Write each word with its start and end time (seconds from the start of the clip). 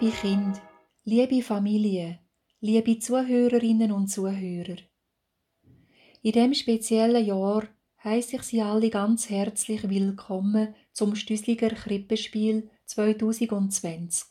Liebe 0.00 0.16
Kind, 0.16 0.62
liebe 1.04 1.42
Familie, 1.42 2.20
liebe 2.62 2.98
Zuhörerinnen 2.98 3.92
und 3.92 4.06
Zuhörer. 4.08 4.78
In 6.22 6.32
dem 6.32 6.54
speziellen 6.54 7.22
Jahr 7.22 7.64
heiße 8.02 8.36
ich 8.36 8.42
Sie 8.44 8.62
alle 8.62 8.88
ganz 8.88 9.28
herzlich 9.28 9.86
willkommen 9.90 10.74
zum 10.94 11.16
Stüsliger 11.16 11.68
Krippenspiel 11.68 12.70
2020. 12.86 14.28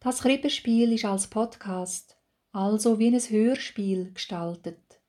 Das 0.00 0.20
Krippenspiel 0.20 0.92
ist 0.92 1.06
als 1.06 1.28
Podcast, 1.28 2.18
also 2.52 2.98
wie 2.98 3.06
ein 3.06 3.18
Hörspiel, 3.18 4.12
gestaltet. 4.12 5.00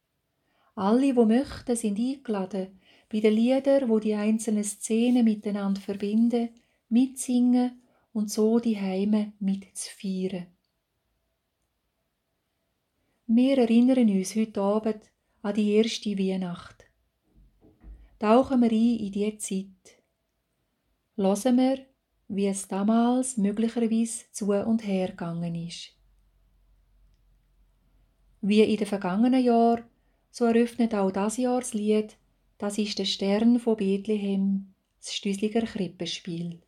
Alle, 0.74 1.18
wo 1.18 1.26
möchten, 1.26 1.76
sind 1.76 2.00
eingeladen, 2.00 2.80
bei 3.12 3.20
den 3.20 3.34
Liedern, 3.34 3.90
wo 3.90 4.00
die 4.00 4.14
einzelnen 4.14 4.64
Szenen 4.64 5.26
miteinander 5.26 5.82
verbinden, 5.82 6.52
mitsingen 6.88 7.81
und 8.14 8.30
so 8.30 8.60
die 8.60 8.80
Heime 8.80 9.34
mitzufeiern. 9.40 10.48
Wir 13.28 13.58
erinnern 13.58 14.10
uns 14.10 14.36
heute 14.36 14.62
Abend 14.62 15.10
an 15.42 15.54
die 15.54 15.74
erste 15.76 16.18
Weihnacht. 16.18 16.86
Tauchen 18.20 18.62
wir 18.62 18.72
ein 18.72 18.98
in 18.98 19.12
diese 19.12 19.38
Zeit. 19.38 20.04
Hören 21.16 21.58
wir, 21.58 21.86
wie 22.28 22.48
es 22.48 22.68
damals 22.68 23.38
möglicherweise 23.38 24.26
zu 24.32 24.52
und 24.52 24.86
her 24.86 25.10
gegangen 25.10 25.56
ist. 25.56 25.92
Wie 28.42 28.62
in 28.62 28.78
den 28.78 28.88
vergangenen 28.88 29.44
Jahren, 29.44 29.86
so 30.30 30.46
eröffnet 30.46 30.94
auch 30.96 31.12
das 31.12 31.38
Jahr 31.38 31.60
das 31.60 31.74
Lied 31.74 32.18
Das 32.58 32.78
ist 32.78 33.00
der 33.00 33.06
Stern 33.06 33.60
von 33.60 33.78
Bethlehem, 33.78 34.74
das 35.00 35.14
Stüsliger 35.14 35.62
Krippenspiel. 35.62 36.62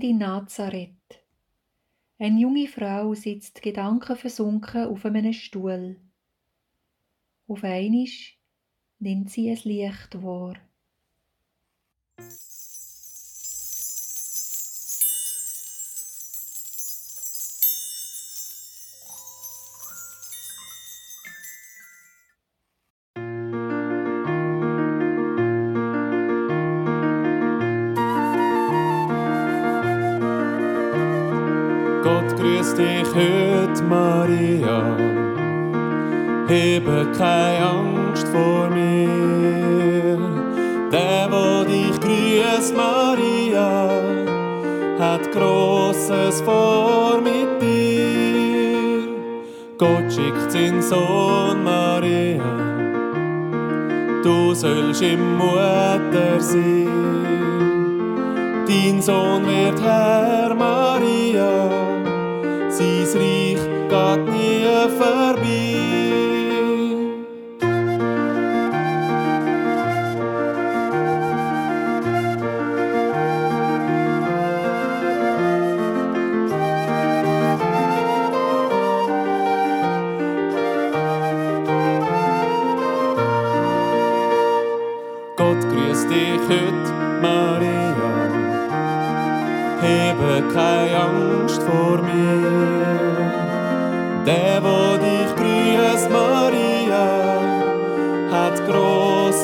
In 0.00 0.18
Nazareth. 0.18 1.24
Eine 2.18 2.40
junge 2.40 2.68
Frau 2.68 3.14
sitzt 3.14 3.62
gedankenversunken 3.62 4.86
auf 4.86 5.04
einem 5.04 5.32
Stuhl. 5.32 5.96
Auf 7.48 7.64
einmal 7.64 8.06
nimmt 9.00 9.30
sie 9.30 9.50
ein 9.50 9.60
Licht 9.64 10.22
wahr. 10.22 10.54
Dich 32.78 33.08
heute, 33.14 33.82
Maria. 33.82 34.96
Hebe 36.46 37.06
keine 37.18 37.66
Angst 37.66 38.26
vor 38.28 38.70
mir. 38.70 40.18
Der, 40.92 41.28
wo 41.30 41.64
dich 41.64 41.98
grüßt, 42.00 42.74
Maria, 42.74 43.90
hat 44.98 45.30
Großes 45.32 46.40
vor 46.42 47.20
mit 47.20 47.60
dir. 47.60 49.08
Gott 49.76 50.12
schickt 50.12 50.50
seinen 50.50 50.80
Sohn, 50.80 51.62
Maria. 51.64 52.42
Du 54.22 54.54
sollst 54.54 55.02
ihm 55.02 55.36
Mutter 55.36 56.40
sein. 56.40 56.88
Dein 58.66 59.00
Sohn 59.02 59.46
wird 59.46 59.80
Herr, 59.82 60.54
Maria 60.54 61.97
nie 64.78 65.27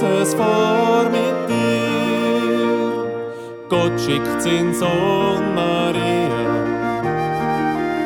Großes 0.05 0.35
vor 0.35 1.05
mit 1.11 1.49
dir. 1.49 3.07
Gott 3.71 3.99
schickt 3.99 4.43
seinen 4.43 4.75
Sohn 4.75 5.55
Maria, 5.55 6.45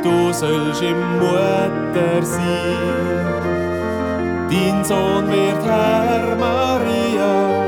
du 0.02 0.32
sollst 0.32 0.82
ihm 0.82 1.18
Mutter 1.18 2.22
sein. 2.22 3.26
Dein 4.50 4.84
Sohn 4.84 5.26
wird 5.28 5.64
Herr 5.64 6.36
Maria, 6.36 7.67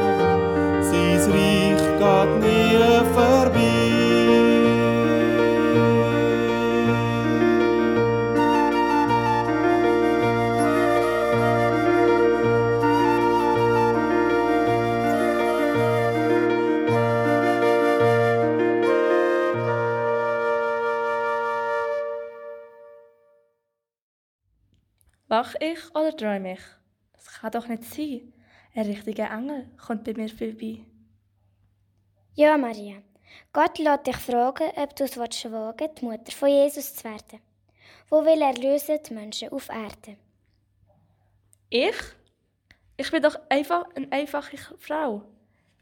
Wach 25.50 25.61
ich 25.61 25.91
oder 25.97 26.17
träume 26.17 26.52
ich? 26.52 26.61
Das 27.12 27.26
kann 27.41 27.50
doch 27.50 27.67
nicht 27.67 27.82
sein. 27.85 28.32
Ein 28.73 28.87
richtiger 28.87 29.31
Engel 29.31 29.69
kommt 29.85 30.05
bei 30.05 30.14
mir 30.14 30.29
vorbei. 30.29 30.85
Ja, 32.35 32.56
Maria. 32.56 33.02
Gott 33.52 33.79
lässt 33.79 34.06
dich 34.06 34.17
fragen, 34.17 34.70
ob 34.76 34.94
du 34.94 35.05
es 35.05 35.17
wagen 35.17 35.88
die 35.99 36.05
Mutter 36.05 36.31
von 36.31 36.49
Jesus 36.49 36.94
zu 36.94 37.02
werden. 37.02 37.41
Wo 38.08 38.25
will 38.25 38.41
er 38.43 38.55
lösen 38.55 39.00
die 39.05 39.12
Menschen 39.12 39.49
auf 39.49 39.69
Erde? 39.70 40.19
Ich? 41.69 41.97
Ich 42.97 43.11
bin 43.11 43.23
doch 43.23 43.41
einfach 43.49 43.87
eine 43.97 44.12
einfache 44.12 44.56
Frau. 44.79 45.23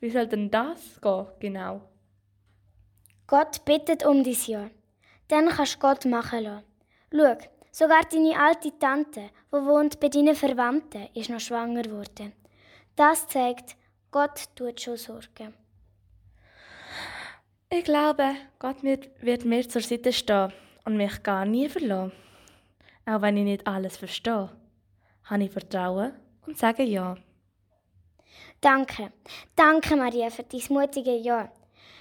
Wie 0.00 0.08
soll 0.08 0.28
denn 0.28 0.50
das 0.50 0.98
gehen, 1.02 1.26
genau? 1.40 1.82
Gott 3.26 3.66
bittet 3.66 4.06
um 4.06 4.24
dein 4.24 4.36
Ja. 4.46 4.70
Dann 5.28 5.50
kannst 5.50 5.74
du 5.74 5.78
Gott 5.80 6.06
machen 6.06 6.44
lassen. 6.44 6.64
Schau, 7.12 7.36
Sogar 7.70 8.02
deine 8.10 8.38
alte 8.38 8.76
Tante, 8.78 9.30
die 9.52 9.56
wohnt 9.56 10.00
bei 10.00 10.08
deinen 10.08 10.34
Verwandten, 10.34 11.08
ist 11.14 11.30
noch 11.30 11.40
schwanger 11.40 11.82
geworden. 11.82 12.32
Das 12.96 13.26
zeigt, 13.28 13.76
Gott 14.10 14.48
tut 14.56 14.80
schon 14.80 14.96
Sorgen. 14.96 15.54
Ich 17.70 17.84
glaube, 17.84 18.34
Gott 18.58 18.82
wird 18.82 19.44
mir 19.44 19.68
zur 19.68 19.82
Seite 19.82 20.12
stehen 20.12 20.52
und 20.84 20.96
mich 20.96 21.22
gar 21.22 21.44
nie 21.44 21.68
verlassen. 21.68 22.12
Auch 23.04 23.22
wenn 23.22 23.36
ich 23.36 23.44
nicht 23.44 23.66
alles 23.66 23.96
verstehe, 23.96 24.50
habe 25.24 25.44
ich 25.44 25.50
Vertrauen 25.50 26.12
und 26.46 26.58
sage 26.58 26.82
Ja. 26.84 27.16
Danke. 28.60 29.12
Danke, 29.54 29.96
Maria, 29.96 30.30
für 30.30 30.42
dein 30.42 30.62
mutige 30.70 31.16
Ja. 31.16 31.52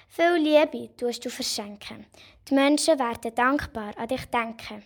Viel 0.08 0.36
Liebe 0.38 0.96
tust 0.96 1.26
du 1.26 1.30
verschenken. 1.30 2.06
Die 2.48 2.56
Menschen 2.56 2.98
werden 2.98 3.36
dankbar 3.36 3.94
an 3.98 4.08
dich 4.08 4.26
denken. 4.26 4.84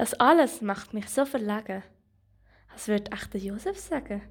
Das 0.00 0.14
alles 0.14 0.62
macht 0.62 0.94
mich 0.94 1.10
so 1.10 1.26
verlegen. 1.26 1.82
Was 2.72 2.88
wird 2.88 3.12
echt 3.12 3.34
der 3.34 3.40
Josef 3.42 3.78
sagen? 3.78 4.22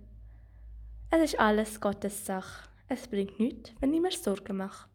Es 1.12 1.22
ist 1.22 1.40
alles 1.40 1.80
Gottes 1.80 2.26
Sache. 2.26 2.68
Es 2.88 3.08
bringt 3.08 3.40
nichts, 3.40 3.72
wenn 3.80 3.94
ich 3.94 4.02
mir 4.02 4.10
Sorgen 4.10 4.58
mache. 4.58 4.90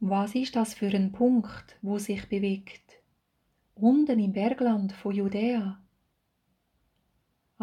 Was 0.00 0.34
ist 0.34 0.56
das 0.56 0.72
für 0.72 0.88
ein 0.88 1.12
Punkt, 1.12 1.76
wo 1.82 1.98
sich 1.98 2.30
bewegt? 2.30 3.02
Unten 3.74 4.18
im 4.18 4.32
Bergland 4.32 4.94
von 4.94 5.14
Judäa. 5.14 5.83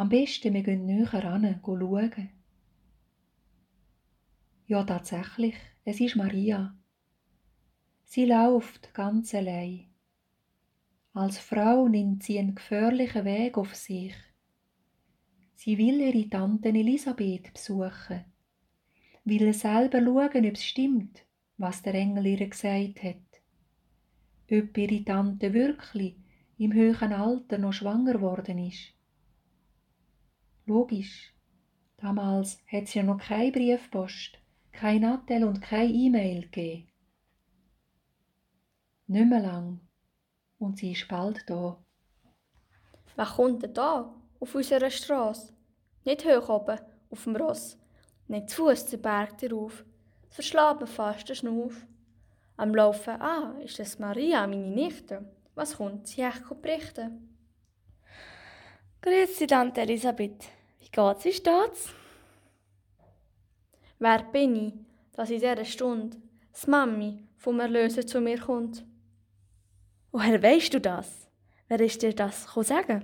Am 0.02 0.10
besten, 0.10 0.56
wir 0.56 0.64
gehen 0.64 0.88
näher 0.88 1.14
ran, 1.14 1.60
schauen. 1.64 2.30
Ja, 4.66 4.84
tatsächlich, 4.84 5.54
es 5.86 6.00
ist 6.00 6.16
Maria. 6.16 6.76
Sie 8.06 8.26
läuft 8.26 8.96
ganz 8.96 9.36
allein. 9.36 9.92
Als 11.14 11.38
Frau 11.38 11.88
nimmt 11.88 12.24
sie 12.24 12.40
einen 12.40 12.56
gefährlichen 12.56 13.26
Weg 13.26 13.60
auf 13.60 13.76
sich. 13.76 14.16
Sie 15.54 15.78
will 15.78 16.02
ihre 16.02 16.28
Tante 16.28 16.70
Elisabeth 16.70 17.54
besuchen, 17.54 18.26
will 19.24 19.54
selber 19.54 20.02
schauen, 20.02 20.48
ob 20.48 20.54
es 20.56 20.66
stimmt, 20.66 21.22
was 21.58 21.84
der 21.84 21.94
Engel 21.94 22.26
ihr 22.26 22.50
gesagt 22.50 23.04
hat. 23.04 23.42
Ob 24.52 24.76
ihre 24.76 25.06
Tante 25.06 25.54
wirklich 25.54 26.16
im 26.58 26.74
höheren 26.74 27.14
Alter 27.14 27.60
noch 27.60 27.74
schwanger 27.74 28.20
worden 28.20 28.58
ist. 28.58 28.96
Logisch. 30.66 31.34
Damals 31.98 32.60
hat 32.68 32.84
es 32.84 32.94
ja 32.94 33.04
noch 33.04 33.20
keine 33.20 33.52
Briefpost, 33.52 34.38
kein 34.72 35.02
Nattel 35.02 35.44
und 35.44 35.62
keine 35.62 35.92
E-Mail 35.92 36.42
gegeben. 36.44 36.88
Nicht 39.08 39.30
mehr 39.30 39.42
lang. 39.42 39.82
Und 40.58 40.78
sie 40.78 40.94
ist 40.94 41.08
bald 41.08 41.44
da. 41.48 41.78
Wer 43.16 43.26
kommt 43.26 43.64
denn 43.64 43.74
da 43.74 44.14
auf 44.40 44.56
unserer 44.56 44.90
Straße? 44.90 45.54
Nicht 46.06 46.26
hoch 46.26 46.50
oben, 46.50 46.80
auf 47.10 47.24
dem 47.24 47.36
Ross. 47.36 47.78
Nicht 48.28 48.50
zu 48.50 48.64
Fuß 48.68 48.86
den 48.86 49.02
Berg 49.02 49.38
darauf. 49.40 49.84
Es 50.30 50.36
verschlägt 50.36 50.80
mir 50.80 50.88
fast 50.88 51.28
den 51.28 51.36
Schnuff. 51.36 51.86
Am 52.58 52.74
Laufen, 52.74 53.22
ah, 53.22 53.56
ist 53.60 53.80
das 53.80 54.00
Maria, 54.00 54.48
meine 54.48 54.70
Nichte. 54.70 55.26
Was 55.56 55.76
kommt 55.76 56.08
sie 56.08 56.22
echt 56.22 56.62
berichten? 56.62 57.31
Grüezi, 59.04 59.48
Tante 59.48 59.82
Elisabeth. 59.82 60.46
Wie 60.80 60.90
geht's, 60.92 61.26
wie 61.26 61.34
steht's? 61.34 61.90
Wer 63.98 64.22
bin 64.32 64.56
ich, 64.56 64.74
dass 65.14 65.32
in 65.32 65.40
dieser 65.40 65.66
Stunde 65.66 66.18
das 66.52 66.68
Mami 66.68 67.24
vom 67.36 67.60
Erlöser 67.60 68.06
zu 68.06 68.22
mir 68.22 68.40
kommt? 68.40 68.86
Woher 70.12 70.44
weißt 70.44 70.76
du 70.76 70.80
das? 70.80 71.32
Wer 71.68 71.80
ist 71.80 72.00
dir 72.04 72.14
das 72.14 72.48
sagen? 72.54 73.04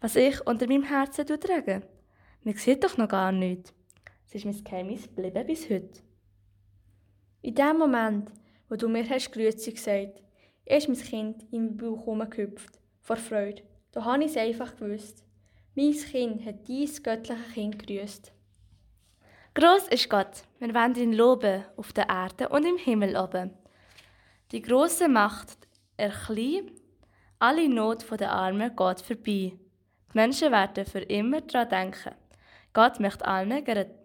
Was 0.00 0.16
ich 0.16 0.44
unter 0.48 0.66
meinem 0.66 0.82
Herzen 0.82 1.26
trage? 1.26 1.82
Man 2.42 2.56
sieht 2.56 2.82
doch 2.82 2.96
noch 2.96 3.08
gar 3.08 3.30
nichts. 3.30 3.72
Es 4.26 4.34
ist 4.34 4.46
mein 4.46 4.64
Geheimnis 4.64 5.04
geblieben 5.04 5.46
bis 5.46 5.70
heute. 5.70 6.00
In 7.40 7.54
dem 7.54 7.78
Moment, 7.78 8.32
wo 8.68 8.74
du 8.74 8.88
mir 8.88 9.08
hast 9.08 9.30
Grüezi 9.30 9.74
gesagt, 9.74 10.20
ist 10.64 10.88
mein 10.88 10.98
Kind 10.98 11.44
in 11.52 11.66
meinen 11.66 11.76
Bauch 11.76 12.00
herumgehüpft, 12.00 12.80
vor 13.00 13.16
Freude. 13.16 13.62
Da 13.92 14.04
habe 14.04 14.24
ich 14.24 14.30
es 14.30 14.36
einfach 14.36 14.74
gewusst. 14.76 15.22
Mein 15.74 15.92
Kind 15.92 16.44
hat 16.44 16.66
dies 16.66 17.02
göttliche 17.02 17.42
Kind 17.54 17.86
grüßt. 17.86 18.32
Groß 19.54 19.88
ist 19.88 20.08
Gott, 20.08 20.44
wir 20.58 20.74
wollen 20.74 20.94
ihn 20.94 21.12
loben 21.12 21.64
auf 21.76 21.92
der 21.92 22.08
Erde 22.08 22.48
und 22.48 22.64
im 22.64 22.78
Himmel 22.78 23.16
oben. 23.16 23.50
Die 24.50 24.62
große 24.62 25.08
Macht 25.08 25.56
erklein, 25.98 26.70
alle 27.38 27.68
Not 27.68 28.06
der 28.18 28.32
Armen 28.32 28.74
geht 28.74 29.00
vorbei. 29.02 29.52
Die 29.56 29.58
Menschen 30.14 30.52
werden 30.52 30.86
für 30.86 31.00
immer 31.00 31.42
daran 31.42 31.68
denken. 31.68 32.14
Gott 32.72 32.98
möchte 32.98 33.26
allen 33.26 33.62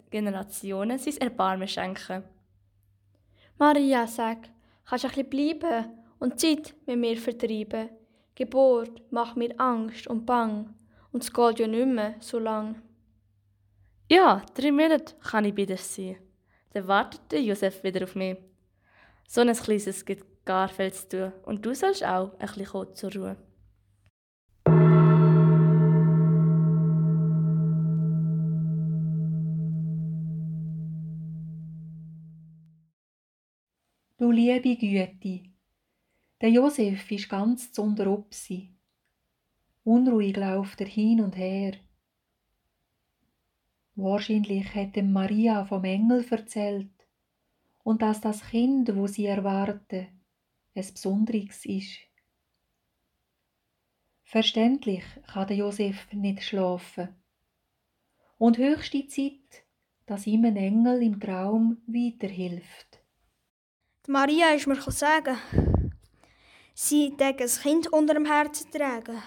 Generationen 0.10 0.98
sein 0.98 1.18
Erbarmen 1.18 1.68
schenken. 1.68 2.24
Maria, 3.58 4.06
sag, 4.06 4.50
kannst 4.86 5.06
du 5.06 5.08
ein 5.08 5.30
bisschen 5.30 5.60
bleiben 5.60 5.86
und 6.20 6.40
Zeit 6.40 6.74
mit 6.86 6.98
mir 6.98 7.18
vertreiben? 7.18 7.90
Geburt 8.38 9.02
macht 9.12 9.36
mir 9.36 9.60
Angst 9.60 10.06
und 10.06 10.28
Bang 10.28 10.76
und 11.12 11.24
es 11.24 11.34
geht 11.34 11.58
ja 11.58 11.66
nicht 11.66 11.88
mehr 11.88 12.14
so 12.20 12.38
lang. 12.38 12.80
Ja, 14.12 14.46
drei 14.54 14.72
Monate 14.72 15.16
kann 15.24 15.46
ich 15.46 15.56
bei 15.56 15.66
dir 15.66 15.78
sein. 15.78 16.18
Dann 16.72 16.88
wartet 16.88 17.32
der 17.32 17.42
Josef 17.42 17.84
wieder 17.84 18.04
auf 18.04 18.14
mich. 18.14 18.38
So 19.28 19.42
ein 19.42 19.52
kleines 19.54 20.06
gibt 20.06 20.46
gar 20.46 20.68
viel 20.68 20.94
zu 20.94 21.10
tun 21.10 21.34
und 21.46 21.66
du 21.66 21.74
sollst 21.74 22.06
auch 22.06 22.38
ein 22.38 22.48
bisschen 22.54 22.94
zur 22.94 23.12
Ruhe. 23.12 23.38
Du 34.20 34.30
liebe 34.30 34.76
Güte, 34.76 35.57
der 36.42 36.50
Josef 36.50 37.12
ist 37.12 37.30
ganz 37.30 37.72
zu 37.72 37.84
Obsi. 37.84 38.70
Unruhig 39.84 40.36
läuft 40.36 40.82
er 40.82 40.88
hin 40.88 41.22
und 41.22 41.36
her. 41.36 41.74
Wahrscheinlich 43.96 44.76
hat 44.76 44.96
ihm 44.98 45.12
Maria 45.12 45.66
vom 45.66 45.84
Engel 45.84 46.26
erzählt 46.30 46.92
und 47.84 48.02
dass 48.02 48.22
das 48.22 48.44
Kind, 48.50 48.96
wo 48.96 49.08
sie 49.08 49.26
erwarten, 49.26 50.08
es 50.74 50.92
Besonderes 50.92 51.66
ist. 51.66 51.98
Verständlich 54.24 55.04
kann 55.26 55.48
der 55.48 55.58
Josef 55.58 56.12
nicht 56.12 56.44
schlafen. 56.44 57.16
Und 58.38 58.58
höchste 58.58 59.08
Zeit, 59.08 59.64
dass 60.06 60.28
ihm 60.28 60.46
ein 60.46 60.58
Engel 60.58 61.02
im 61.02 61.20
Traum 61.20 61.78
weiterhilft. 61.88 63.00
Die 64.06 64.12
Maria 64.12 64.50
ist 64.54 64.68
mir 64.68 64.80
sagen, 64.82 65.38
sie 66.80 67.12
ein 67.20 67.36
Kind 67.36 67.92
unter 67.92 68.14
dem 68.14 68.26
Herzen 68.26 68.70
tragen. 68.72 69.22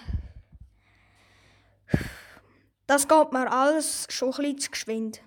Das 2.87 3.07
geht 3.07 3.31
mir 3.33 3.51
alles 3.51 4.07
schon 4.09 4.29
ein 4.29 4.37
bisschen 4.37 4.59
zu 4.59 4.71
geschwind. 4.71 5.21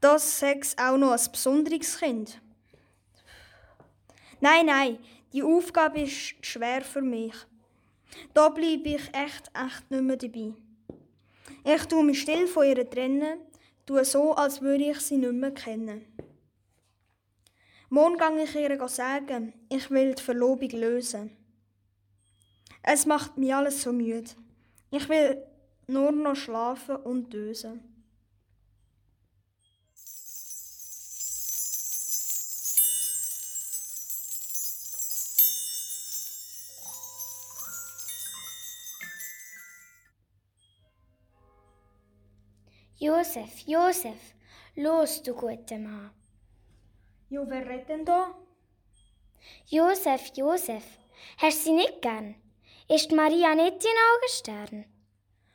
Das 0.00 0.38
sechs 0.38 0.76
auch 0.78 0.98
noch 0.98 1.12
ein 1.12 1.32
besonderes 1.32 1.98
Kind. 1.98 2.40
Nein, 4.40 4.66
nein, 4.66 4.98
die 5.32 5.42
Aufgabe 5.42 6.02
ist 6.02 6.34
schwer 6.44 6.82
für 6.82 7.02
mich. 7.02 7.34
Da 8.34 8.50
bleibe 8.50 8.90
ich 8.90 9.14
echt, 9.14 9.50
echt 9.54 9.90
nicht 9.90 10.02
mehr 10.02 10.16
dabei. 10.16 10.52
Ich 11.64 11.84
tue 11.86 12.04
mich 12.04 12.20
still 12.20 12.46
von 12.46 12.66
ihr 12.66 12.88
trennen, 12.88 13.40
tue 13.86 14.04
so, 14.04 14.34
als 14.34 14.60
würde 14.60 14.90
ich 14.90 15.00
sie 15.00 15.16
nicht 15.16 15.32
mehr 15.32 15.52
kennen. 15.52 16.04
Morgen 17.92 18.36
gehe 18.36 18.44
ich 18.44 18.54
ihr 18.54 18.88
sagen, 18.88 19.52
ich 19.68 19.90
will 19.90 20.14
die 20.14 20.22
Verlobung 20.22 20.70
lösen. 20.70 21.36
Es 22.84 23.04
macht 23.04 23.36
mich 23.36 23.52
alles 23.52 23.82
so 23.82 23.92
müde. 23.92 24.30
Ich 24.92 25.08
will 25.08 25.42
nur 25.88 26.12
noch 26.12 26.36
schlafen 26.36 26.94
und 26.94 27.32
dösen. 27.32 27.82
Josef, 42.98 43.58
Josef, 43.66 44.34
los, 44.76 45.20
du 45.24 45.34
guter 45.34 45.78
Mann. 45.78 46.19
Jo, 47.32 47.44
wer 47.46 47.64
redet 47.64 47.88
denn 47.88 48.04
da? 48.04 48.34
Josef, 49.66 50.32
Josef, 50.34 50.82
hast 51.38 51.60
du 51.60 51.64
sie 51.64 51.72
nicht 51.72 52.02
gern? 52.02 52.34
Ist 52.88 53.12
Maria 53.12 53.54
nicht 53.54 53.84
dein 53.84 54.00
Augenstern? 54.12 54.84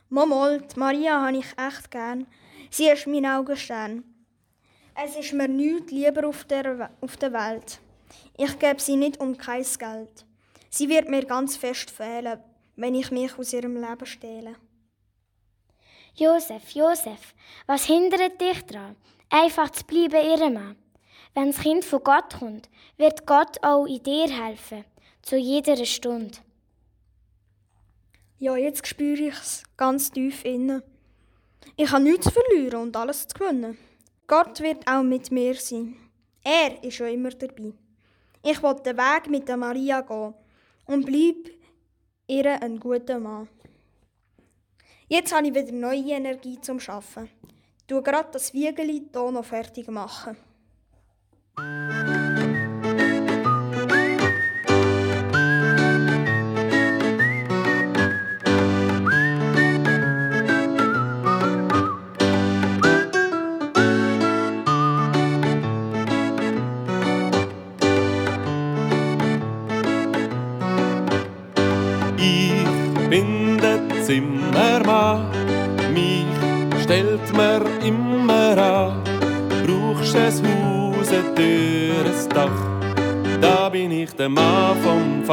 Momol, 0.08 0.62
die 0.62 0.80
Maria 0.80 1.22
habe 1.22 1.40
ich 1.40 1.58
echt 1.58 1.92
gern. 1.92 2.28
Sie 2.70 2.88
ist 2.88 3.08
mein 3.08 3.26
Augenstern. 3.26 4.06
Es 4.96 5.18
ist 5.18 5.34
mir 5.34 5.50
nichts 5.50 5.92
lieber 5.92 6.26
auf 6.30 6.46
der, 6.46 6.92
auf 7.02 7.18
der 7.18 7.34
Welt. 7.34 7.82
Ich 8.38 8.58
gebe 8.58 8.80
sie 8.80 8.96
nicht 8.96 9.20
um 9.20 9.36
kein 9.36 9.66
Geld. 9.78 10.26
Sie 10.70 10.88
wird 10.88 11.10
mir 11.10 11.26
ganz 11.26 11.58
fest 11.58 11.92
fehlen, 11.92 12.42
wenn 12.78 12.96
ich 12.96 13.12
mich 13.12 13.38
aus 13.38 13.52
ihrem 13.52 13.76
Leben 13.76 14.06
stehle. 14.06 14.56
Josef, 16.14 16.70
Josef, 16.70 17.36
was 17.66 17.84
hindert 17.84 18.40
dich 18.40 18.66
daran, 18.66 18.96
einfach 19.30 19.70
zu 19.72 19.84
bleiben 19.84 20.26
ihr 20.26 20.50
Mann? 20.50 20.85
Wenn 21.36 21.52
das 21.52 21.60
Kind 21.60 21.84
von 21.84 22.02
Gott 22.02 22.40
kommt, 22.40 22.70
wird 22.96 23.28
Gott 23.28 23.62
auch 23.62 23.86
in 23.86 24.02
dir 24.02 24.30
helfen, 24.30 24.86
zu 25.22 25.36
jeder 25.36 25.86
Stunde. 25.86 26.38
Ja, 28.40 28.56
jetzt 28.56 28.88
spüre 28.88 29.28
ich 29.28 29.34
es 29.34 29.64
ganz 29.76 30.10
tief 30.12 30.46
innen. 30.46 30.82
Ich 31.76 31.92
habe 31.92 32.04
nichts 32.04 32.28
zu 32.28 32.32
verlieren 32.32 32.84
und 32.84 32.96
alles 32.96 33.28
zu 33.28 33.38
gewinnen. 33.38 33.78
Gott 34.28 34.62
wird 34.62 34.88
auch 34.88 35.04
mit 35.04 35.30
mir 35.30 35.56
sein. 35.56 35.98
Er 36.42 36.82
ist 36.82 36.96
schon 36.96 37.08
immer 37.08 37.32
dabei. 37.32 37.74
Ich 38.42 38.64
will 38.64 38.76
den 38.76 38.98
Weg 38.98 39.30
mit 39.30 39.50
der 39.50 39.58
Maria 39.58 40.00
gehen 40.02 40.34
und 40.86 41.06
bleib 41.06 41.52
ihr 42.28 42.62
ein 42.62 42.80
guter 42.80 43.20
Mann. 43.20 43.50
Jetzt 45.10 45.36
habe 45.36 45.48
ich 45.48 45.54
wieder 45.54 45.74
neue 45.74 46.14
Energie 46.14 46.62
zum. 46.62 46.78
Ich 46.78 47.88
tue 47.88 48.02
gerade 48.02 48.30
das 48.32 48.54
Wiegeli 48.54 49.10
hier 49.12 49.32
noch 49.32 49.44
fertig 49.44 49.90
machen. 49.90 50.38
Ich 51.58 52.05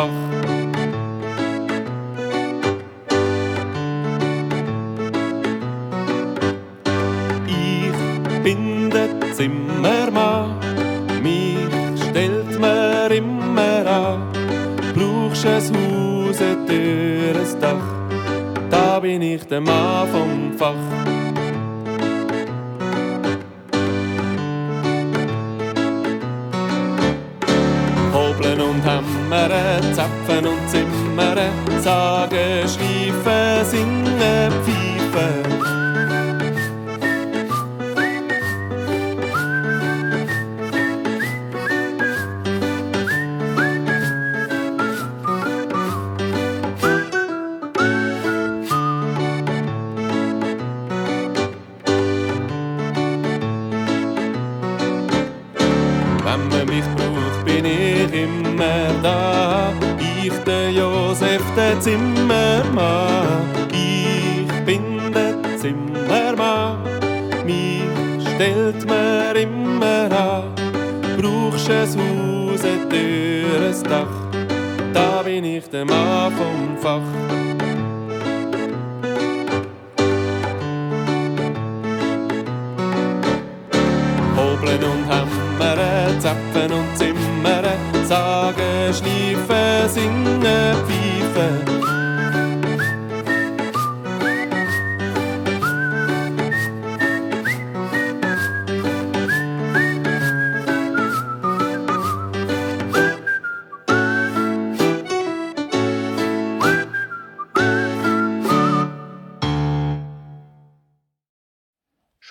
vom 0.02 0.61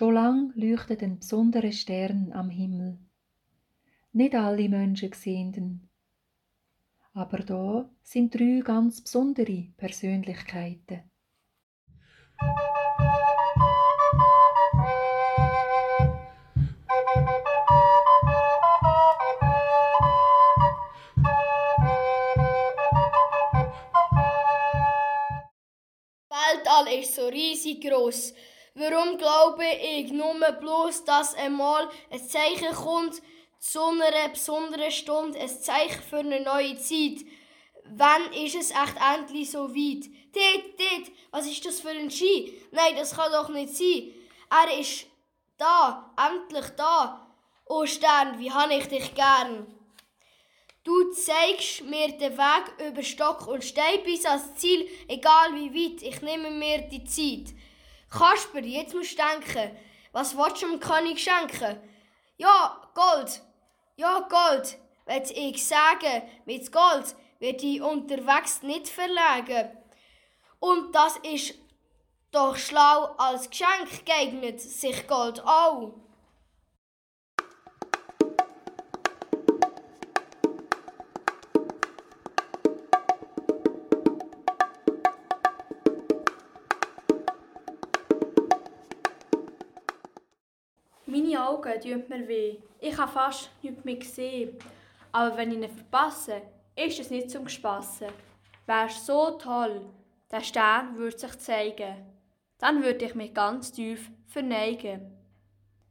Schon 0.01 0.15
lang 0.15 0.51
leuchtet 0.55 1.03
ein 1.03 1.19
besonderer 1.19 1.71
Stern 1.71 2.31
am 2.33 2.49
Himmel. 2.49 2.97
Nicht 4.13 4.33
alle 4.33 4.67
Menschen 4.67 5.13
sehen 5.13 5.53
ihn. 5.53 5.89
Aber 7.13 7.37
da 7.37 7.87
sind 8.01 8.33
drei 8.33 8.61
ganz 8.65 9.01
besondere 9.01 9.67
Persönlichkeiten. 9.77 11.03
Tal 26.63 26.87
ist 26.99 27.15
so 27.15 27.27
riesig 27.27 27.81
groß. 27.81 28.33
Warum 28.73 29.17
glaube 29.17 29.65
ich 29.65 30.11
nur 30.11 30.33
bloß, 30.33 31.03
dass 31.03 31.35
einmal 31.35 31.89
ein 32.09 32.25
Zeichen 32.25 32.73
kommt, 32.73 33.21
zu 33.59 33.83
einer 33.83 34.29
besonderen 34.29 34.91
Stunde, 34.91 35.39
ein 35.39 35.49
Zeichen 35.49 36.01
für 36.01 36.19
eine 36.19 36.39
neue 36.39 36.77
Zeit? 36.77 37.25
Wann 37.83 38.31
ist 38.31 38.55
es 38.55 38.71
echt 38.71 38.95
endlich 39.13 39.51
so 39.51 39.69
weit? 39.75 40.05
Dort, 40.33 40.79
dort, 40.79 41.11
was 41.31 41.47
ist 41.47 41.65
das 41.65 41.81
für 41.81 41.89
ein 41.89 42.09
Ski? 42.09 42.61
Nein, 42.71 42.95
das 42.95 43.15
kann 43.15 43.31
doch 43.33 43.49
nicht 43.49 43.75
sein. 43.75 44.13
Er 44.49 44.79
ist 44.79 45.05
da, 45.57 46.13
endlich 46.17 46.69
da. 46.77 47.27
Oh 47.65 47.85
Stern, 47.85 48.39
wie 48.39 48.51
habe 48.51 48.75
ich 48.75 48.87
dich 48.87 49.13
gern. 49.13 49.67
Du 50.83 51.11
zeigst 51.11 51.83
mir 51.83 52.07
den 52.17 52.37
Weg 52.37 52.87
über 52.87 53.03
Stock 53.03 53.47
und 53.47 53.63
Stein 53.63 54.01
bis 54.03 54.25
ans 54.25 54.55
Ziel, 54.55 54.87
egal 55.09 55.53
wie 55.55 55.73
weit, 55.73 56.01
ich 56.01 56.21
nehme 56.21 56.49
mir 56.51 56.79
die 56.89 57.03
Zeit. 57.03 57.53
Kasper, 58.11 58.59
jetzt 58.59 58.93
musst 58.93 59.17
du 59.17 59.23
denken, 59.23 59.75
was 60.11 60.37
willst 60.37 60.61
du 60.61 60.67
dem 60.67 60.79
König 60.79 61.19
schenken? 61.19 61.81
Ja, 62.37 62.81
Gold. 62.93 63.41
Ja, 63.95 64.19
Gold. 64.29 64.77
Will 65.05 65.23
ich 65.33 65.65
sagen, 65.65 66.21
mit 66.45 66.71
Gold 66.71 67.15
wird 67.39 67.63
ich 67.63 67.81
unterwegs 67.81 68.61
nicht 68.61 68.89
verlegen. 68.89 69.69
Und 70.59 70.93
das 70.93 71.17
ist 71.17 71.55
doch 72.31 72.55
schlau 72.55 73.15
als 73.17 73.49
Geschenk 73.49 74.05
geeignet, 74.05 74.59
sich 74.61 75.07
Gold 75.07 75.41
auch. 75.45 75.93
Augen 91.61 91.81
tun 91.81 92.03
mir 92.09 92.27
weh. 92.27 92.57
Ich 92.79 92.97
habe 92.97 93.11
fast 93.11 93.51
nichts 93.61 93.83
mehr 93.83 93.95
gesehen. 93.95 94.57
Aber 95.11 95.37
wenn 95.37 95.51
ich 95.51 95.57
ihn 95.57 95.69
verpasse, 95.69 96.41
ist 96.75 96.99
es 96.99 97.09
nicht 97.09 97.29
zum 97.29 97.45
Gespassen. 97.45 98.07
Wär's 98.65 99.05
so 99.05 99.31
toll, 99.31 99.81
der 100.31 100.41
Stern 100.41 100.97
würde 100.97 101.17
sich 101.17 101.37
zeigen. 101.39 101.95
Dann 102.57 102.83
würde 102.83 103.05
ich 103.05 103.15
mich 103.15 103.33
ganz 103.33 103.71
tief 103.71 104.09
verneigen. 104.27 105.11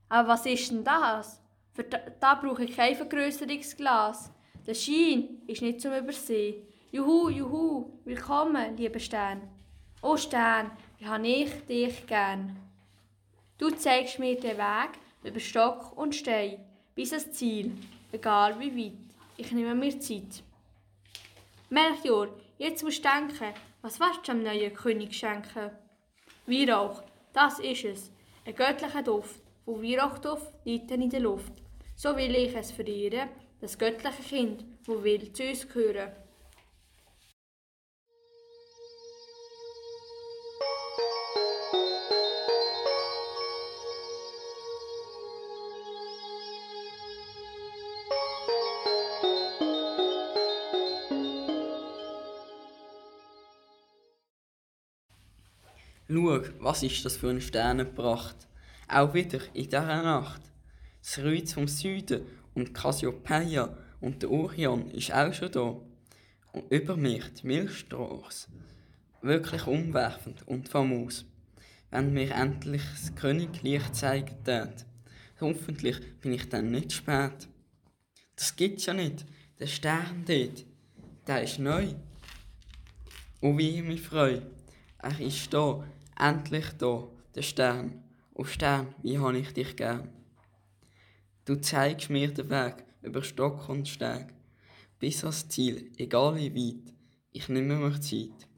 Aber 0.09 0.29
was 0.29 0.47
ist 0.47 0.71
denn 0.71 0.85
das? 0.85 1.41
Für 1.73 1.85
da, 1.85 1.99
da 2.19 2.35
brauche 2.35 2.65
ich 2.65 2.77
kein 2.77 2.97
Vergrößerungsglas. 2.97 4.33
Der 4.67 4.75
Schein 4.75 5.43
ist 5.47 5.63
nicht 5.63 5.81
zum 5.81 5.93
Übersehen. 5.93 6.67
Juhu, 6.91 7.29
juhu, 7.29 8.01
willkommen, 8.05 8.77
lieber 8.77 8.99
Stern. 8.99 9.43
Oh 10.03 10.17
Stern, 10.17 10.71
wie 10.99 11.07
habe 11.07 11.27
ich 11.27 11.67
dich 11.67 12.07
gern. 12.07 12.57
Du 13.59 13.71
zeigst 13.71 14.19
mir 14.19 14.41
den 14.41 14.57
Weg 14.57 14.99
über 15.23 15.41
Stock 15.41 15.97
und 15.97 16.15
Stein 16.15 16.65
bis 16.95 17.13
ans 17.13 17.33
Ziel, 17.33 17.73
egal 18.13 18.59
wie 18.59 18.77
weit. 18.77 18.99
Ich 19.37 19.53
nehme 19.53 19.75
mir 19.75 19.99
Zeit. 19.99 20.43
Melchior, 21.69 22.29
jetzt 22.59 22.83
musst 22.83 23.05
du 23.05 23.09
denken, 23.09 23.55
was 23.83 24.01
willst 24.01 24.27
du 24.27 24.33
am 24.33 24.43
neuen 24.43 24.75
König 24.75 25.15
schenken? 25.15 25.71
Weihrauch, 26.47 27.03
das 27.33 27.59
ist 27.61 27.85
es. 27.85 28.13
Ein 28.45 28.55
göttlicher 28.55 29.03
Duft, 29.03 29.41
wo 29.65 29.81
Weihrauchduft 29.83 30.53
liegt 30.65 30.91
in 30.91 31.09
der 31.09 31.21
Luft. 31.21 31.53
So 31.95 32.17
will 32.17 32.35
ich 32.35 32.55
es 32.55 32.73
verehren, 32.73 33.29
das 33.61 33.79
göttliche 33.79 34.23
Kind, 34.23 34.65
wo 34.85 35.03
will 35.03 35.33
zu 35.33 35.45
uns 35.45 35.69
gehören. 35.69 36.13
Schau, 56.41 56.53
was 56.59 56.83
ist 56.83 57.05
das 57.05 57.17
für 57.17 57.31
eine 57.31 57.41
Sternenpracht? 57.41 58.37
Auch 58.89 59.15
wieder 59.15 59.41
in 59.55 59.65
dieser 59.65 60.03
Nacht. 60.03 60.43
Das 61.03 61.15
Kreuz 61.15 61.53
vom 61.53 61.69
Süden 61.69 62.23
und 62.55 62.75
Cassiopeia 62.75 63.77
und 64.01 64.23
der 64.23 64.31
Orion 64.31 64.91
ist 64.91 65.13
auch 65.13 65.33
schon 65.33 65.53
da. 65.53 65.77
Und 66.53 66.71
über 66.71 66.97
mich 66.97 67.25
die 67.35 67.47
Milchstraße. 67.47 68.49
Wirklich 69.23 69.67
umwerfend 69.67 70.47
und 70.47 70.69
famos. 70.69 71.25
Wenn 71.91 72.13
mir 72.13 72.33
endlich 72.35 72.83
das 72.93 73.15
Königlicht 73.15 73.95
zeigen 73.95 74.43
tät. 74.45 74.87
Hoffentlich 75.41 76.01
bin 76.21 76.33
ich 76.33 76.49
dann 76.49 76.71
nicht 76.71 76.93
spät. 76.93 77.49
Das 78.37 78.57
gibt's 78.57 78.87
ja 78.87 78.95
nicht. 78.95 79.27
Der 79.59 79.67
Stern 79.67 80.25
dort, 80.27 80.65
der 81.27 81.43
ist 81.43 81.59
neu. 81.59 81.89
Und 83.41 83.59
wie 83.59 83.79
ich 83.79 83.83
mich 83.83 84.03
freue. 84.03 84.43
Er 84.99 85.19
ist 85.19 85.53
da, 85.53 85.83
endlich 86.21 86.67
da, 86.79 87.09
der 87.35 87.43
Stern. 87.43 88.05
O 88.35 88.45
Stern, 88.45 88.95
wie 89.03 89.19
habe 89.19 89.39
ich 89.39 89.53
dich 89.53 89.77
gern. 89.77 90.09
Du 91.45 91.57
zeigst 91.57 92.11
mir 92.11 92.33
den 92.33 92.51
Weg 92.51 92.85
über 93.03 93.23
Stock 93.23 93.69
und 93.69 93.89
Steg, 93.89 94.27
bis 94.99 95.25
ans 95.25 95.49
Ziel, 95.49 95.91
egal 95.97 96.37
wie 96.37 96.55
weit, 96.55 96.95
ich 97.33 97.49
nehme 97.49 97.77
mir 97.77 98.01
Zeit. 98.01 98.49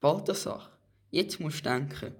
Balthasar, 0.00 0.70
jetzt 1.10 1.40
musst 1.40 1.66
du 1.66 1.70
denken, 1.70 2.14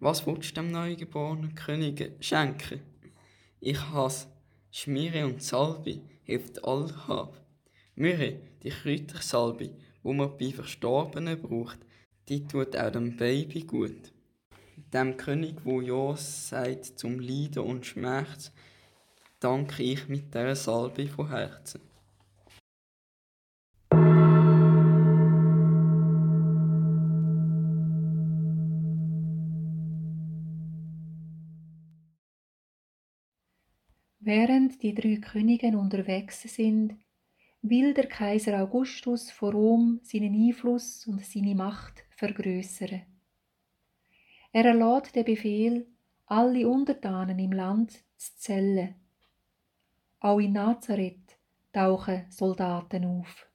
was 0.00 0.26
willst 0.26 0.50
du 0.50 0.54
dem 0.60 0.72
neugeborenen 0.72 1.54
König 1.54 2.12
schenken? 2.20 2.80
Ich 3.60 3.80
has 3.92 4.28
Schmire 4.70 5.24
und 5.24 5.42
Salbe 5.42 6.00
hilft 6.24 6.64
allhab. 6.64 7.40
Myrrhe, 7.94 8.40
die 8.62 8.70
Kräutersalbe, 8.70 9.76
wo 10.02 10.12
man 10.12 10.36
bei 10.36 10.50
Verstorbenen 10.50 11.40
braucht, 11.40 11.78
die 12.28 12.46
tut 12.46 12.76
auch 12.76 12.90
dem 12.90 13.16
Baby 13.16 13.62
gut. 13.62 14.12
Dem 14.92 15.16
König, 15.16 15.56
wo 15.64 15.80
Ja 15.80 16.16
sagt 16.16 16.98
zum 16.98 17.18
Leiden 17.18 17.64
und 17.64 17.86
Schmerz, 17.86 18.52
danke 19.40 19.82
ich 19.82 20.08
mit 20.08 20.34
der 20.34 20.54
Salbe 20.54 21.08
von 21.08 21.28
Herzen. 21.28 21.80
Während 34.24 34.80
die 34.82 34.94
drei 34.94 35.16
Königen 35.16 35.74
unterwegs 35.74 36.42
sind, 36.42 36.96
will 37.60 37.92
der 37.92 38.06
Kaiser 38.06 38.62
Augustus 38.62 39.30
vor 39.32 39.52
Rom 39.52 40.00
seinen 40.04 40.34
Einfluss 40.34 41.06
und 41.08 41.24
seine 41.24 41.56
Macht 41.56 42.04
vergrößern. 42.22 43.02
Er 44.52 44.64
erlässt 44.66 45.16
den 45.16 45.24
Befehl, 45.24 45.86
alle 46.26 46.68
Untertanen 46.68 47.38
im 47.40 47.52
Land 47.52 48.04
zu 48.16 48.36
zählen. 48.36 48.94
Auch 50.20 50.38
in 50.38 50.52
Nazareth 50.52 51.36
tauchen 51.72 52.26
Soldaten 52.30 53.04
auf. 53.04 53.48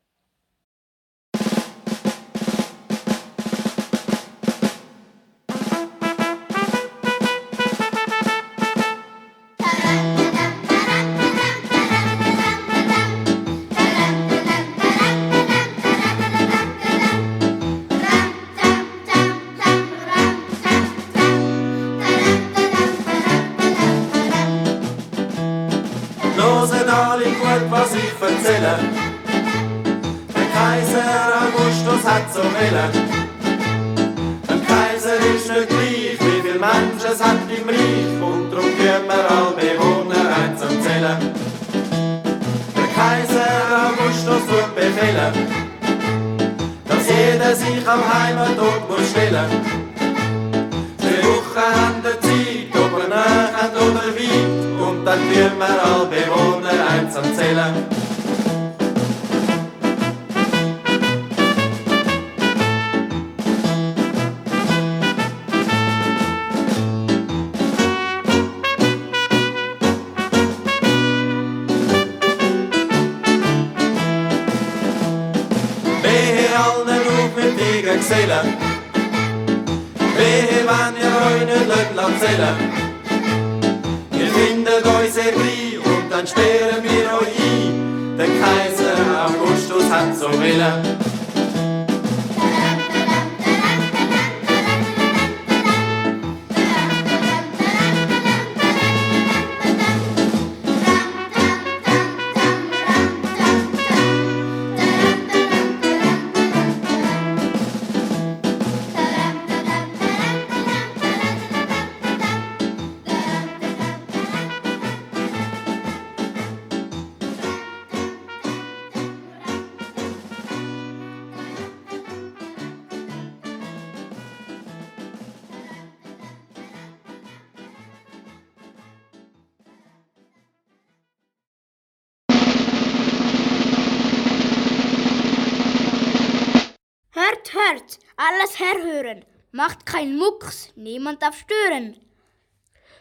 Hört, 137.77 137.91
hört, 137.91 137.99
alles 138.17 138.59
herhören. 138.59 139.25
Macht 139.51 139.85
kein 139.85 140.17
Mucks, 140.17 140.73
niemand 140.75 141.21
darf 141.21 141.37
stören. 141.39 141.95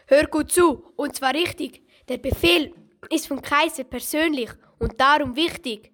Hör 0.05 0.27
gut 0.27 0.51
zu, 0.51 0.93
und 0.95 1.15
zwar 1.15 1.33
richtig. 1.33 1.81
Der 2.07 2.17
Befehl 2.17 2.73
ist 3.09 3.27
vom 3.27 3.41
Kaiser 3.41 3.85
persönlich 3.85 4.51
und 4.77 4.99
darum 4.99 5.35
wichtig. 5.35 5.91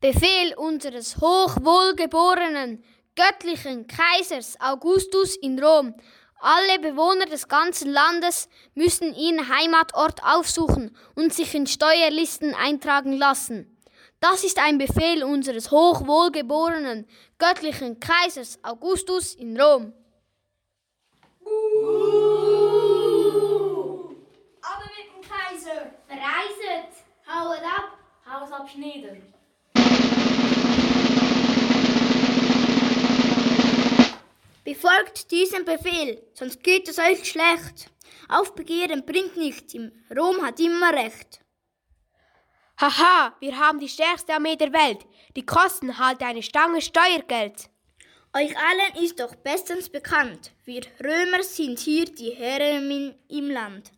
Befehl 0.00 0.54
unseres 0.56 1.16
hochwohlgeborenen, 1.16 2.84
göttlichen 3.16 3.88
Kaisers 3.88 4.56
Augustus 4.60 5.36
in 5.36 5.58
Rom. 5.58 5.94
Alle 6.38 6.78
Bewohner 6.78 7.26
des 7.26 7.48
ganzen 7.48 7.90
Landes 7.90 8.48
müssen 8.74 9.14
ihren 9.14 9.48
Heimatort 9.48 10.22
aufsuchen 10.22 10.94
und 11.14 11.32
sich 11.32 11.54
in 11.54 11.66
Steuerlisten 11.66 12.54
eintragen 12.54 13.14
lassen. 13.14 13.76
Das 14.20 14.44
ist 14.44 14.58
ein 14.58 14.78
Befehl 14.78 15.24
unseres 15.24 15.70
hochwohlgeborenen, 15.70 17.06
göttlichen 17.38 18.00
Kaisers 18.00 18.58
Augustus 18.62 19.34
in 19.34 19.58
Rom. 19.60 19.92
Aber 24.62 24.84
mit 24.84 25.06
dem 25.12 25.22
Kaiser. 25.30 25.92
Verreiset! 26.06 26.92
Haut 27.26 27.62
ab! 27.62 27.98
Haus 28.28 28.52
ab 28.52 28.68
Schneider! 28.68 29.16
Befolgt 34.66 35.30
diesen 35.30 35.64
Befehl, 35.64 36.20
sonst 36.34 36.60
geht 36.64 36.88
es 36.88 36.98
euch 36.98 37.24
schlecht. 37.24 37.88
Aufbegehren 38.28 39.06
bringt 39.06 39.36
nichts, 39.36 39.74
im 39.74 39.92
Rom 40.10 40.44
hat 40.44 40.58
immer 40.58 40.92
recht. 40.92 41.38
Haha, 42.80 43.36
wir 43.38 43.56
haben 43.56 43.78
die 43.78 43.88
stärkste 43.88 44.34
Armee 44.34 44.56
der 44.56 44.72
Welt. 44.72 45.06
Die 45.36 45.46
kosten 45.46 45.96
halt 45.98 46.20
eine 46.20 46.42
Stange 46.42 46.82
Steuergeld. 46.82 47.70
Euch 48.34 48.56
allen 48.56 49.04
ist 49.04 49.20
doch 49.20 49.36
bestens 49.36 49.88
bekannt, 49.88 50.50
wir 50.64 50.82
Römer 50.98 51.44
sind 51.44 51.78
hier 51.78 52.06
die 52.06 52.32
Herren 52.32 53.14
im 53.28 53.50
Land. 53.50 53.92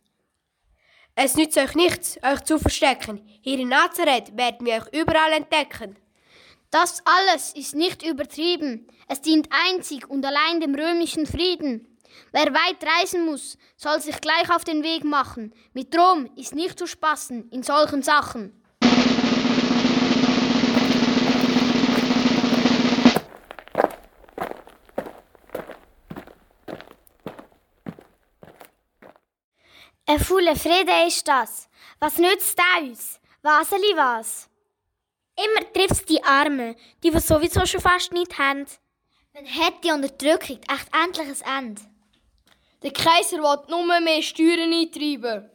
Es 1.14 1.34
nützt 1.34 1.56
euch 1.56 1.74
nichts, 1.76 2.18
euch 2.22 2.44
zu 2.44 2.58
verstecken. 2.58 3.26
Hier 3.40 3.58
in 3.58 3.68
Nazareth 3.68 4.36
werden 4.36 4.66
wir 4.66 4.74
euch 4.74 4.92
überall 4.92 5.32
entdecken. 5.32 5.96
Das 6.70 7.02
alles 7.06 7.54
ist 7.54 7.74
nicht 7.74 8.02
übertrieben. 8.02 8.86
Es 9.10 9.22
dient 9.22 9.48
einzig 9.50 10.08
und 10.08 10.24
allein 10.24 10.60
dem 10.60 10.74
römischen 10.74 11.26
Frieden. 11.26 11.98
Wer 12.30 12.52
weit 12.52 12.84
reisen 12.84 13.24
muss, 13.24 13.56
soll 13.76 14.02
sich 14.02 14.20
gleich 14.20 14.54
auf 14.54 14.64
den 14.64 14.82
Weg 14.82 15.02
machen. 15.02 15.54
Mit 15.72 15.96
Rom 15.96 16.28
ist 16.36 16.54
nicht 16.54 16.78
zu 16.78 16.86
spaßen 16.86 17.48
in 17.48 17.62
solchen 17.62 18.02
Sachen. 18.02 18.52
Ein 30.04 30.20
voller 30.20 30.56
Friede 30.56 31.06
ist 31.06 31.26
das. 31.26 31.68
Was 31.98 32.18
nützt 32.18 32.58
da 32.58 32.80
uns? 32.82 33.20
Waseli 33.40 33.96
was? 33.96 34.50
Immer 35.36 35.72
trifft 35.72 36.08
die 36.10 36.22
Armen, 36.22 36.74
die 37.02 37.12
wir 37.12 37.20
sowieso 37.20 37.64
schon 37.64 37.80
fast 37.80 38.12
nicht 38.12 38.38
haben. 38.38 38.66
Wenn 39.38 39.64
hat 39.64 39.84
die 39.84 39.92
Unterdrückung 39.92 40.58
echt 40.68 40.88
endlich 40.92 41.44
ein 41.44 41.68
Ende? 41.68 41.82
Der 42.82 42.90
Kaiser 42.90 43.36
will 43.36 43.58
nur 43.68 44.00
mehr 44.00 44.20
Steuern 44.20 44.72
eintreiben. 44.72 45.48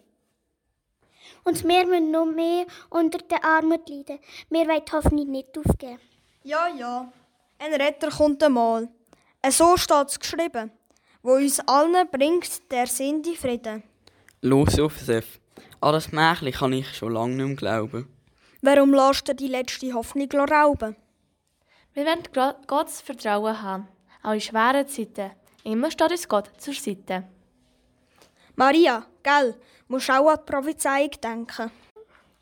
Und 1.44 1.64
wir 1.66 1.86
müssen 1.86 2.12
noch 2.12 2.26
mehr 2.26 2.66
unter 2.90 3.18
der 3.18 3.44
Armut 3.44 3.90
leiden. 3.90 4.20
Wir 4.50 4.68
wollen 4.68 4.82
die 4.88 4.92
Hoffnung 4.94 5.32
nicht 5.32 5.58
aufgeben. 5.58 6.00
Ja, 6.44 6.70
ja, 6.70 7.12
ein 7.60 7.74
Retter 7.74 8.10
kommt 8.10 8.42
einmal. 8.42 8.88
So 9.50 9.76
steht 9.76 10.08
es 10.08 10.20
geschrieben, 10.20 10.72
wo 11.22 11.34
uns 11.34 11.60
allen 11.68 12.08
bringt 12.10 12.72
der 12.72 12.88
Sinn 12.88 13.22
die 13.22 13.36
Frieden. 13.36 13.84
Los, 14.42 14.78
Josef. 14.78 15.42
An 15.82 15.92
das 15.92 16.14
Märchen 16.14 16.54
kann 16.54 16.72
ich 16.72 16.96
schon 16.96 17.12
lange 17.12 17.36
nicht 17.36 17.48
mehr 17.48 17.56
glauben. 17.56 18.08
Warum 18.62 18.94
lässt 18.94 19.28
du 19.28 19.36
die 19.36 19.50
letzte 19.50 19.94
Hoffnung 19.94 20.32
rauben? 20.32 20.96
Wir 21.96 22.06
werden 22.06 22.24
Gottes 22.66 23.02
Vertrauen 23.02 23.62
haben, 23.62 23.88
auch 24.24 24.34
in 24.34 24.42
schweren 24.42 24.88
Zeiten. 24.88 25.30
Immer 25.64 25.92
steht 25.92 26.10
uns 26.10 26.28
Gott 26.28 26.50
zur 26.58 26.74
Seite. 26.74 27.24
Maria, 28.56 29.06
gell, 29.22 29.56
musst 29.88 30.10
auch 30.10 30.28
an 30.28 30.40
die 30.40 30.52
Prophezeiung 30.52 31.12
denken. 31.24 31.72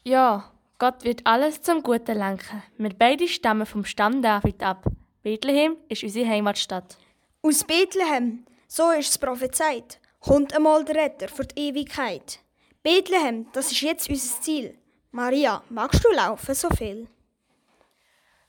Ja, 0.03 0.51
Gott 0.79 1.03
wird 1.03 1.27
alles 1.27 1.61
zum 1.61 1.83
Guten 1.83 2.17
lenken. 2.17 2.63
Wir 2.77 2.91
beide 2.97 3.27
stammen 3.27 3.65
vom 3.65 3.83
Stamm 3.83 4.21
David 4.21 4.63
ab. 4.63 4.85
Bethlehem 5.21 5.75
ist 5.89 6.03
unsere 6.03 6.29
Heimatstadt. 6.29 6.97
Aus 7.41 7.63
Bethlehem, 7.65 8.45
so 8.67 8.89
ist 8.91 9.09
es 9.09 9.17
prophezeit, 9.17 9.99
kommt 10.21 10.55
einmal 10.55 10.85
der 10.85 10.95
Retter 10.95 11.27
für 11.27 11.45
die 11.45 11.67
Ewigkeit. 11.67 12.39
Bethlehem, 12.81 13.47
das 13.51 13.71
ist 13.71 13.81
jetzt 13.81 14.09
unser 14.09 14.41
Ziel. 14.41 14.77
Maria, 15.11 15.61
magst 15.69 16.05
du 16.05 16.11
laufen 16.13 16.55
so 16.55 16.69
viel? 16.69 17.07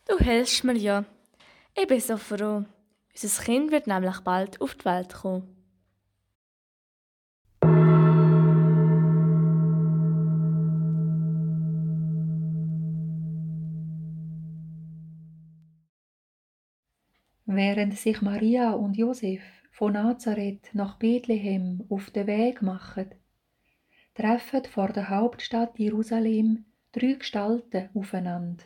Du 0.09 0.19
hilfst 0.19 0.65
mir 0.65 0.77
ja. 0.77 1.05
Ich 1.77 1.87
bin 1.87 2.01
so 2.01 2.17
froh. 2.17 2.65
Unser 3.15 3.43
Kind 3.43 3.71
wird 3.71 3.87
nämlich 3.87 4.21
bald 4.21 4.61
auf 4.61 4.75
die 4.75 4.85
Welt 4.85 5.15
kommen. 5.15 5.49
Während 17.47 17.97
sich 17.99 18.23
Maria 18.23 18.73
und 18.73 18.97
Josef 18.97 19.43
von 19.71 19.93
Nazareth 19.93 20.71
nach 20.73 20.99
Bethlehem 20.99 21.85
auf 21.91 22.11
den 22.11 22.27
Weg 22.27 22.63
machen, 22.63 23.15
treffen 24.15 24.65
vor 24.65 24.89
der 24.89 25.11
Hauptstadt 25.11 25.79
Jerusalem 25.79 26.65
drei 26.93 27.13
Gestalten 27.13 27.91
aufeinander. 27.95 28.65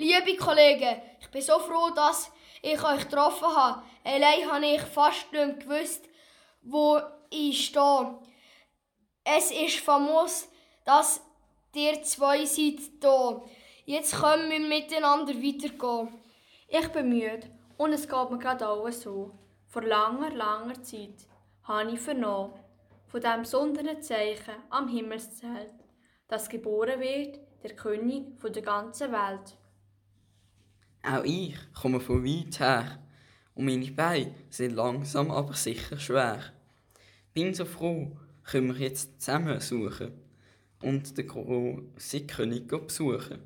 Liebe 0.00 0.36
Kollegen, 0.36 1.02
ich 1.20 1.28
bin 1.28 1.42
so 1.42 1.58
froh, 1.58 1.90
dass 1.90 2.30
ich 2.62 2.80
euch 2.84 3.00
getroffen 3.00 3.48
habe. 3.48 3.82
Allein 4.04 4.48
habe 4.48 4.66
ich 4.66 4.80
fast 4.80 5.32
nicht 5.32 5.58
gewusst, 5.58 6.08
wo 6.62 7.00
ich 7.30 7.66
stehe. 7.66 8.16
Es 9.24 9.50
ist 9.50 9.80
famos, 9.80 10.48
dass 10.84 11.20
ihr 11.74 12.00
zwei 12.04 12.44
seid 12.44 12.78
da. 13.00 13.42
Jetzt 13.86 14.14
können 14.14 14.48
wir 14.48 14.60
miteinander 14.60 15.34
weitergehen. 15.34 16.20
Ich 16.68 16.88
bin 16.90 17.08
müde 17.08 17.50
und 17.76 17.92
es 17.92 18.08
geht 18.08 18.30
mir 18.30 18.38
gerade 18.38 18.68
auch 18.68 18.88
so. 18.92 19.32
Vor 19.66 19.82
langer, 19.82 20.30
langer 20.30 20.80
Zeit 20.80 21.26
habe 21.64 21.90
ich 21.90 22.00
vernommen 22.00 22.54
von 23.08 23.20
dem 23.20 23.40
besonderen 23.40 24.00
Zeichen 24.00 24.62
am 24.70 24.86
Himmelszelt, 24.86 25.74
dass 26.28 26.48
geboren 26.48 27.00
wird 27.00 27.40
der 27.64 27.74
König 27.74 28.38
von 28.38 28.52
der 28.52 28.62
ganzen 28.62 29.10
Welt. 29.10 29.57
Auch 31.02 31.24
ich 31.24 31.56
komme 31.74 32.00
von 32.00 32.24
weit 32.24 32.60
her 32.60 32.98
und 33.54 33.64
meine 33.64 33.90
Beine 33.90 34.34
sind 34.50 34.74
langsam 34.74 35.30
aber 35.30 35.54
sicher 35.54 35.98
schwer. 35.98 36.42
Bin 37.32 37.54
so 37.54 37.64
froh, 37.64 38.16
können 38.44 38.74
wir 38.74 38.88
jetzt 38.88 39.20
zusammen 39.20 39.60
suchen, 39.60 40.12
und 40.82 41.16
den 41.16 41.26
grossen 41.26 42.26
König 42.26 42.68
besuchen. 42.68 43.42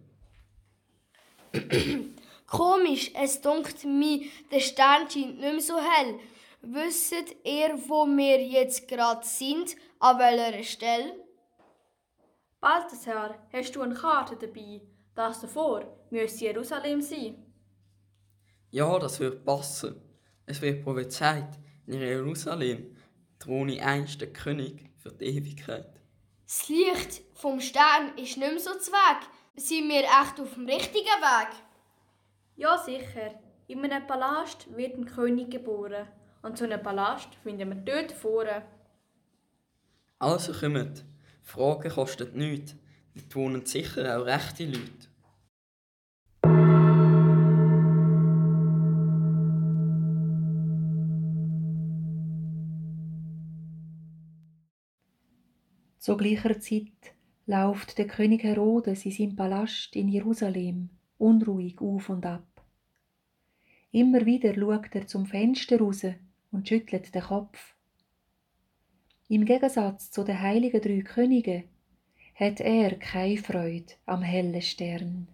Komisch, 2.46 3.10
es 3.14 3.40
dunkt 3.40 3.84
mir, 3.84 4.26
der 4.50 4.60
Stern 4.60 5.10
scheint 5.10 5.38
nicht 5.38 5.40
mehr 5.40 5.60
so 5.60 5.78
hell. 5.78 6.18
Wisst 6.62 7.14
ihr, 7.44 7.78
wo 7.88 8.06
wir 8.06 8.40
jetzt 8.46 8.86
gerade 8.86 9.26
sind? 9.26 9.74
An 9.98 10.18
welcher 10.18 10.62
Stelle? 10.62 11.14
Balthasar, 12.60 13.34
hast 13.52 13.74
du 13.74 13.80
eine 13.80 13.94
Karte 13.94 14.36
dabei? 14.36 14.80
Das 15.14 15.40
davor 15.40 15.84
müsste 16.10 16.46
Jerusalem 16.46 17.02
sein. 17.02 17.36
Ja, 18.70 18.98
das 18.98 19.20
wird 19.20 19.44
passen. 19.44 20.00
Es 20.46 20.60
wird 20.62 20.82
prophezeit, 20.82 21.58
in 21.86 22.00
Jerusalem 22.00 22.96
throne 23.38 23.82
einst 23.82 24.20
der 24.20 24.32
König 24.32 24.90
für 24.98 25.12
die 25.12 25.26
Ewigkeit. 25.26 26.00
Das 26.46 26.68
Licht 26.68 27.22
vom 27.34 27.60
Stern 27.60 28.16
ist 28.16 28.36
nicht 28.36 28.38
mehr 28.38 28.58
so 28.58 28.78
zu 28.78 28.92
Weg. 28.92 29.28
Sind 29.56 29.88
wir 29.88 30.02
echt 30.02 30.40
auf 30.40 30.54
dem 30.54 30.66
richtigen 30.66 31.04
Weg? 31.04 31.48
Ja, 32.56 32.78
sicher. 32.78 33.40
In 33.66 33.84
einem 33.84 34.06
Palast 34.06 34.74
wird 34.76 34.96
ein 34.96 35.06
König 35.06 35.50
geboren. 35.50 36.08
Und 36.42 36.58
so 36.58 36.64
einen 36.64 36.82
Palast 36.82 37.34
finden 37.42 37.68
wir 37.68 37.76
dort 37.76 38.12
vorne. 38.12 38.62
Also 40.18 40.52
kommt. 40.52 41.04
Fragen 41.42 41.90
kostet 41.90 42.34
nichts. 42.34 42.74
Dort 43.14 43.36
wohnen 43.36 43.66
sicher 43.66 44.18
auch 44.18 44.26
rechte 44.26 44.64
Leute. 44.64 45.12
Zu 55.98 56.16
gleicher 56.16 56.58
Zeit 56.58 57.14
läuft 57.46 57.96
der 57.96 58.08
König 58.08 58.42
Herodes 58.42 59.04
in 59.04 59.12
seinem 59.12 59.36
Palast 59.36 59.94
in 59.94 60.08
Jerusalem 60.08 60.90
unruhig 61.18 61.80
auf 61.80 62.08
und 62.08 62.26
ab. 62.26 62.46
Immer 63.92 64.26
wieder 64.26 64.54
schaut 64.54 64.94
er 64.94 65.06
zum 65.06 65.26
Fenster 65.26 65.78
raus 65.78 66.02
und 66.50 66.68
schüttelt 66.68 67.14
den 67.14 67.22
Kopf. 67.22 67.76
Im 69.28 69.44
Gegensatz 69.44 70.10
zu 70.10 70.24
den 70.24 70.40
heiligen 70.40 70.80
drei 70.80 71.02
Königen 71.02 71.64
hat 72.42 72.60
er 72.60 72.98
keine 72.98 73.38
Freude 73.38 73.94
am 74.06 74.22
hellen 74.22 74.60
Stern. 74.62 75.28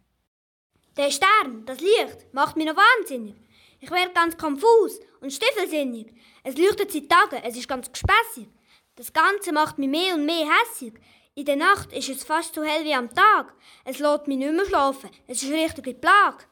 Der 0.97 1.11
Stern, 1.11 1.65
das 1.65 1.81
Licht, 1.81 2.27
macht 2.33 2.57
mich 2.57 2.67
noch 2.67 2.77
wahnsinnig. 2.77 3.35
Ich 3.81 3.91
werde 3.91 4.13
ganz 4.13 4.37
konfus 4.37 5.01
und 5.21 5.33
stiefelsinnig. 5.33 6.13
Es 6.43 6.57
leuchtet 6.57 6.93
seit 6.93 7.09
Tagen, 7.09 7.43
es 7.45 7.57
ist 7.57 7.69
ganz 7.69 7.91
gespässig. 7.91 8.49
Das 8.97 9.13
Ganze 9.13 9.53
macht 9.53 9.79
mich 9.79 9.89
mehr 9.89 10.15
und 10.15 10.27
mehr 10.27 10.47
hässig. 10.49 10.95
In 11.35 11.45
der 11.45 11.57
Nacht 11.57 11.93
ist 11.93 12.09
es 12.09 12.25
fast 12.25 12.55
so 12.55 12.63
hell 12.63 12.85
wie 12.85 12.95
am 12.95 13.15
Tag. 13.15 13.55
Es 13.85 14.01
lässt 14.01 14.27
mich 14.27 14.39
nicht 14.39 14.53
mehr 14.53 14.67
schlafen. 14.67 15.11
Es 15.29 15.43
ist 15.43 15.53
richtig 15.53 15.87
eine 15.87 15.95
Plage. 15.95 16.45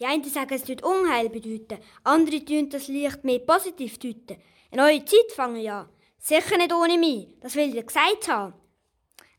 Die 0.00 0.06
einen 0.06 0.24
sagen, 0.24 0.54
es 0.54 0.64
tut 0.64 0.82
Unheil 0.82 1.28
bedeuten. 1.28 1.78
Andere 2.02 2.44
tun 2.44 2.70
das 2.70 2.88
Licht 2.88 3.22
mehr 3.24 3.38
positiv 3.40 3.98
deuten. 3.98 4.42
Eine 4.72 4.82
neue 4.82 5.04
Zeit 5.04 5.32
fangen 5.34 5.60
ja. 5.60 5.88
Sicher 6.18 6.56
nicht 6.56 6.72
ohne 6.72 6.98
mich. 6.98 7.28
Das 7.40 7.54
will 7.54 7.76
ich 7.76 7.86
gesagt 7.86 8.28
haben. 8.28 8.54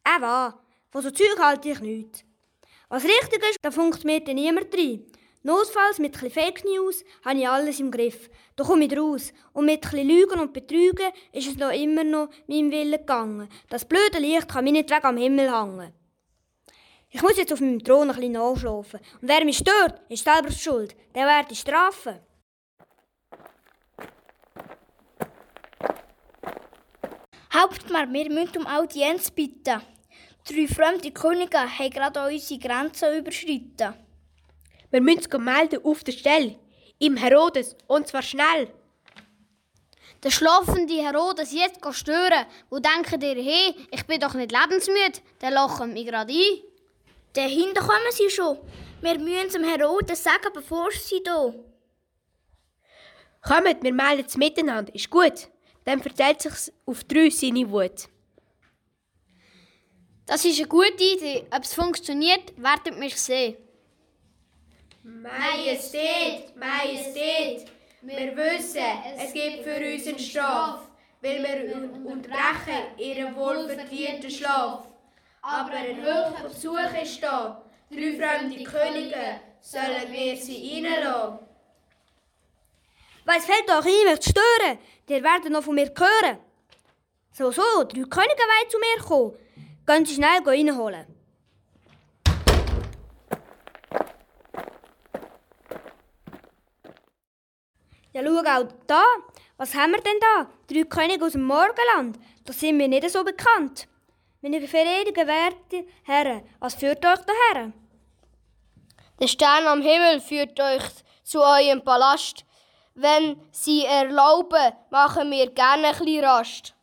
Äh 0.07 0.21
wahr, 0.21 0.63
von 0.89 1.01
so 1.01 1.11
Zeug 1.11 1.37
halte 1.37 1.69
ich 1.69 1.81
nichts. 1.81 2.23
Was 2.87 3.03
richtig 3.03 3.43
ist, 3.49 3.57
da 3.61 3.71
funktioniert 3.71 4.25
niemand 4.27 4.73
rein. 4.73 5.05
Notfalls 5.43 5.99
mit 5.99 6.21
ein 6.23 6.31
Fake 6.31 6.63
News 6.63 7.03
habe 7.25 7.39
ich 7.39 7.47
alles 7.47 7.81
im 7.81 7.91
Griff. 7.91 8.29
Da 8.55 8.63
komme 8.63 8.85
ich 8.85 8.97
raus. 8.97 9.33
Und 9.51 9.65
mit 9.65 9.85
ein 9.93 10.07
Lügen 10.07 10.39
und 10.39 10.53
Betrügen 10.53 11.11
ist 11.33 11.49
es 11.49 11.57
noch 11.57 11.71
immer 11.71 12.05
noch 12.05 12.29
meinem 12.47 12.71
Willen 12.71 12.91
gegangen. 12.91 13.49
Das 13.69 13.83
blöde 13.83 14.19
Licht 14.19 14.47
kann 14.47 14.65
weg 14.65 15.03
am 15.03 15.17
Himmel 15.17 15.53
hängen. 15.53 15.93
Ich 17.09 17.21
muss 17.21 17.37
jetzt 17.37 17.51
auf 17.51 17.59
meinem 17.59 17.83
Thron 17.83 18.09
ein 18.09 18.15
bisschen 18.15 18.31
nachschlafen. 18.31 19.01
Und 19.21 19.27
wer 19.27 19.43
mich 19.43 19.57
stört, 19.57 20.01
ist 20.09 20.23
selber 20.23 20.51
schuld. 20.51 20.95
Der 21.15 21.25
werde 21.25 21.51
ich 21.51 21.59
strafen. 21.59 22.19
Hauptmann, 27.53 28.13
wir 28.13 28.29
müssen 28.29 28.57
um 28.57 28.67
Audienz 28.67 29.31
bitten. 29.31 29.81
Drei 30.49 30.65
fremde 30.67 31.11
Könige 31.11 31.57
haben 31.57 31.89
gerade 31.89 32.25
unsere 32.25 32.59
Grenzen 32.59 33.17
überschritten. 33.17 33.93
Wir 34.89 35.01
müssen 35.01 35.25
uns 35.33 35.43
melden 35.43 35.83
auf 35.83 36.03
der 36.05 36.13
Stelle. 36.13 36.57
Im 36.99 37.17
Herodes. 37.17 37.75
Und 37.87 38.07
zwar 38.07 38.21
schnell. 38.21 38.71
Der 40.23 40.31
schlafende 40.31 41.01
Herodes 41.03 41.51
jetzt 41.51 41.81
stören. 41.91 42.45
Wo 42.69 42.79
denken 42.79 43.21
ihr, 43.21 43.43
hey, 43.43 43.75
ich 43.91 44.05
bin 44.05 44.21
doch 44.21 44.33
nicht 44.35 44.53
lebensmüde? 44.53 45.19
Der 45.41 45.51
lachen 45.51 45.91
mich 45.91 46.07
gerade 46.07 46.31
ein. 46.31 46.63
Dahinter 47.33 47.81
kommen 47.81 48.11
sie 48.11 48.29
schon. 48.29 48.57
Wir 49.01 49.19
müssen 49.19 49.61
dem 49.61 49.63
Herodes 49.65 50.23
sagen, 50.23 50.49
bevor 50.53 50.89
sie 50.91 51.21
da. 51.23 51.53
Kommt, 53.41 53.83
wir 53.83 53.93
melden 53.93 54.25
es 54.25 54.37
miteinander. 54.37 54.95
Ist 54.95 55.09
gut. 55.09 55.49
Dann 55.83 56.01
verteilt 56.01 56.41
sich 56.41 56.73
auf 56.85 57.03
drei 57.03 57.29
seine 57.29 57.69
Wut. 57.69 58.07
Das 60.27 60.43
ist 60.43 60.59
eine 60.59 60.67
gute 60.67 61.01
Idee. 61.01 61.45
Ob 61.55 61.63
es 61.63 61.73
funktioniert, 61.73 62.53
werdet 62.57 62.99
mich 62.99 63.15
sehen. 63.15 63.55
Majestät, 65.01 66.53
Majestät, 66.57 67.65
wir 68.01 68.35
wissen, 68.35 68.83
es 69.17 69.31
gibt 69.31 69.63
für 69.63 69.77
uns 69.77 70.05
eine 70.05 70.19
Strafe, 70.19 70.81
weil 71.21 71.41
wir 71.41 71.75
unterbrechen 72.11 72.97
ihren 72.97 73.33
wohlverdienten 73.37 74.29
Schlaf. 74.29 74.89
Aber 75.41 75.71
ein 75.71 76.03
hoher 76.03 76.35
Besuch 76.43 77.01
ist 77.01 77.23
da. 77.23 77.63
Drei 77.89 78.17
fremde 78.17 78.63
Könige, 78.65 79.39
sollen 79.61 80.11
wir 80.11 80.35
sie 80.35 80.83
reinlassen? 80.83 81.39
Was 83.23 83.45
fällt 83.45 83.69
euch 83.69 83.85
ein, 83.85 84.11
mich 84.11 84.19
zu 84.19 84.31
stören? 84.31 84.77
Die 85.07 85.23
werden 85.23 85.53
noch 85.53 85.63
von 85.63 85.75
mir 85.75 85.89
hören. 85.97 86.37
So, 87.31 87.49
so, 87.49 87.61
drei 87.83 88.03
Könige 88.03 88.43
wollen 88.43 88.69
zu 88.69 88.77
mir 88.77 89.03
kommen. 89.05 89.46
Gehen 89.87 90.05
Sie 90.05 90.15
schnell 90.15 90.43
reinholen. 90.45 91.05
Ja, 98.11 98.21
schau 98.21 98.39
auch 98.39 98.67
da. 98.85 99.03
Was 99.55 99.73
haben 99.75 99.93
wir 99.93 100.01
denn 100.01 100.19
da? 100.19 100.49
Drei 100.67 100.83
Könige 100.83 101.23
aus 101.25 101.31
dem 101.31 101.43
Morgenland. 101.43 102.19
Da 102.43 102.51
sind 102.51 102.77
wir 102.79 102.89
nicht 102.89 103.09
so 103.09 103.23
bekannt. 103.23 103.87
Meine 104.41 104.67
verehrten 104.67 105.25
Werte 105.25 105.85
Herren, 106.03 106.43
was 106.59 106.75
führt 106.75 107.05
euch 107.05 107.19
daher? 107.19 107.71
Der 109.21 109.27
Stern 109.27 109.67
am 109.67 109.81
Himmel 109.81 110.19
führt 110.19 110.59
euch 110.59 110.83
zu 111.23 111.39
eurem 111.39 111.81
Palast. 111.81 112.43
Wenn 112.93 113.39
Sie 113.51 113.85
erlauben, 113.85 114.73
machen 114.89 115.31
wir 115.31 115.49
gerne 115.51 115.87
ein 115.87 115.97
bisschen 115.97 116.25
Rast. 116.25 116.73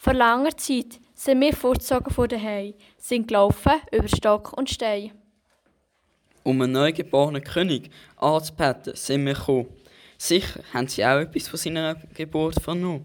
Vor 0.00 0.14
langer 0.14 0.56
Zeit 0.56 1.01
sind 1.22 1.40
wir 1.40 1.54
fortgezogen 1.54 2.12
von 2.12 2.28
daheim, 2.28 2.74
sind 2.98 3.28
gelaufen 3.28 3.80
über 3.92 4.08
Stock 4.08 4.54
und 4.54 4.68
Stein. 4.68 5.12
Um 6.42 6.60
einen 6.60 6.72
neugeborenen 6.72 7.44
König 7.44 7.92
anzubeten, 8.16 8.96
sind 8.96 9.26
wir 9.26 9.34
gekommen. 9.34 9.68
Sicher 10.18 10.60
haben 10.74 10.88
Sie 10.88 11.04
auch 11.04 11.20
etwas 11.20 11.46
von 11.46 11.60
seiner 11.60 11.94
Geburt 12.12 12.60
vernommen. 12.60 13.04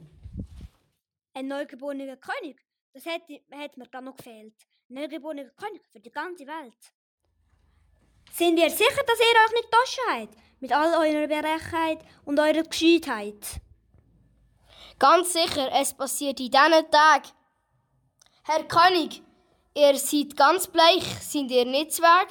Ein 1.35 1.47
neugeborener 1.47 2.17
König? 2.17 2.59
Das 2.91 3.05
hätte, 3.05 3.39
hätte 3.51 3.79
mir 3.79 3.85
gerade 3.85 4.05
noch 4.05 4.15
gefehlt. 4.15 4.55
Ein 4.89 4.95
neugeborener 4.95 5.51
König 5.51 5.83
für 5.91 5.99
die 5.99 6.09
ganze 6.09 6.47
Welt. 6.47 6.91
Sind 8.31 8.57
ihr 8.57 8.71
sicher, 8.71 9.03
dass 9.05 9.19
ihr 9.19 9.45
euch 9.45 9.53
nicht 9.53 9.71
Tasche 9.71 10.01
habt? 10.09 10.37
Mit 10.59 10.73
all 10.73 11.07
eurer 11.07 11.27
Berechenheit 11.27 11.99
und 12.25 12.39
eurer 12.39 12.63
Gescheitheit? 12.63 13.61
Ganz 14.97 15.33
sicher, 15.33 15.69
es 15.79 15.93
passiert 15.93 16.39
in 16.39 16.49
diesen 16.49 16.91
Tagen. 16.91 17.36
Herr 18.49 18.63
König, 18.63 19.21
ihr 19.75 19.97
seid 19.97 20.37
ganz 20.37 20.67
bleich, 20.67 21.03
sind 21.19 21.51
ihr 21.51 21.65
nicht 21.65 21.91
zu 21.91 22.01
Weg? 22.01 22.29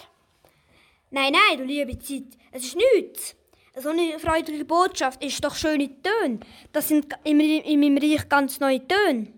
Nein, 1.10 1.34
nein, 1.34 1.58
du 1.58 1.64
liebe 1.64 1.98
Zeit, 1.98 2.38
es 2.52 2.64
ist 2.64 2.76
nichts. 2.76 3.36
So 3.76 3.90
eine 3.90 4.18
freudige 4.18 4.64
Botschaft 4.64 5.22
ist 5.22 5.44
doch 5.44 5.54
schöne 5.54 5.90
Töne. 6.00 6.40
Das 6.72 6.88
sind 6.88 7.12
in, 7.22 7.38
in 7.38 7.80
meinem 7.80 7.98
Reich 7.98 8.26
ganz 8.30 8.58
neue 8.60 8.80
Töne. 8.88 9.30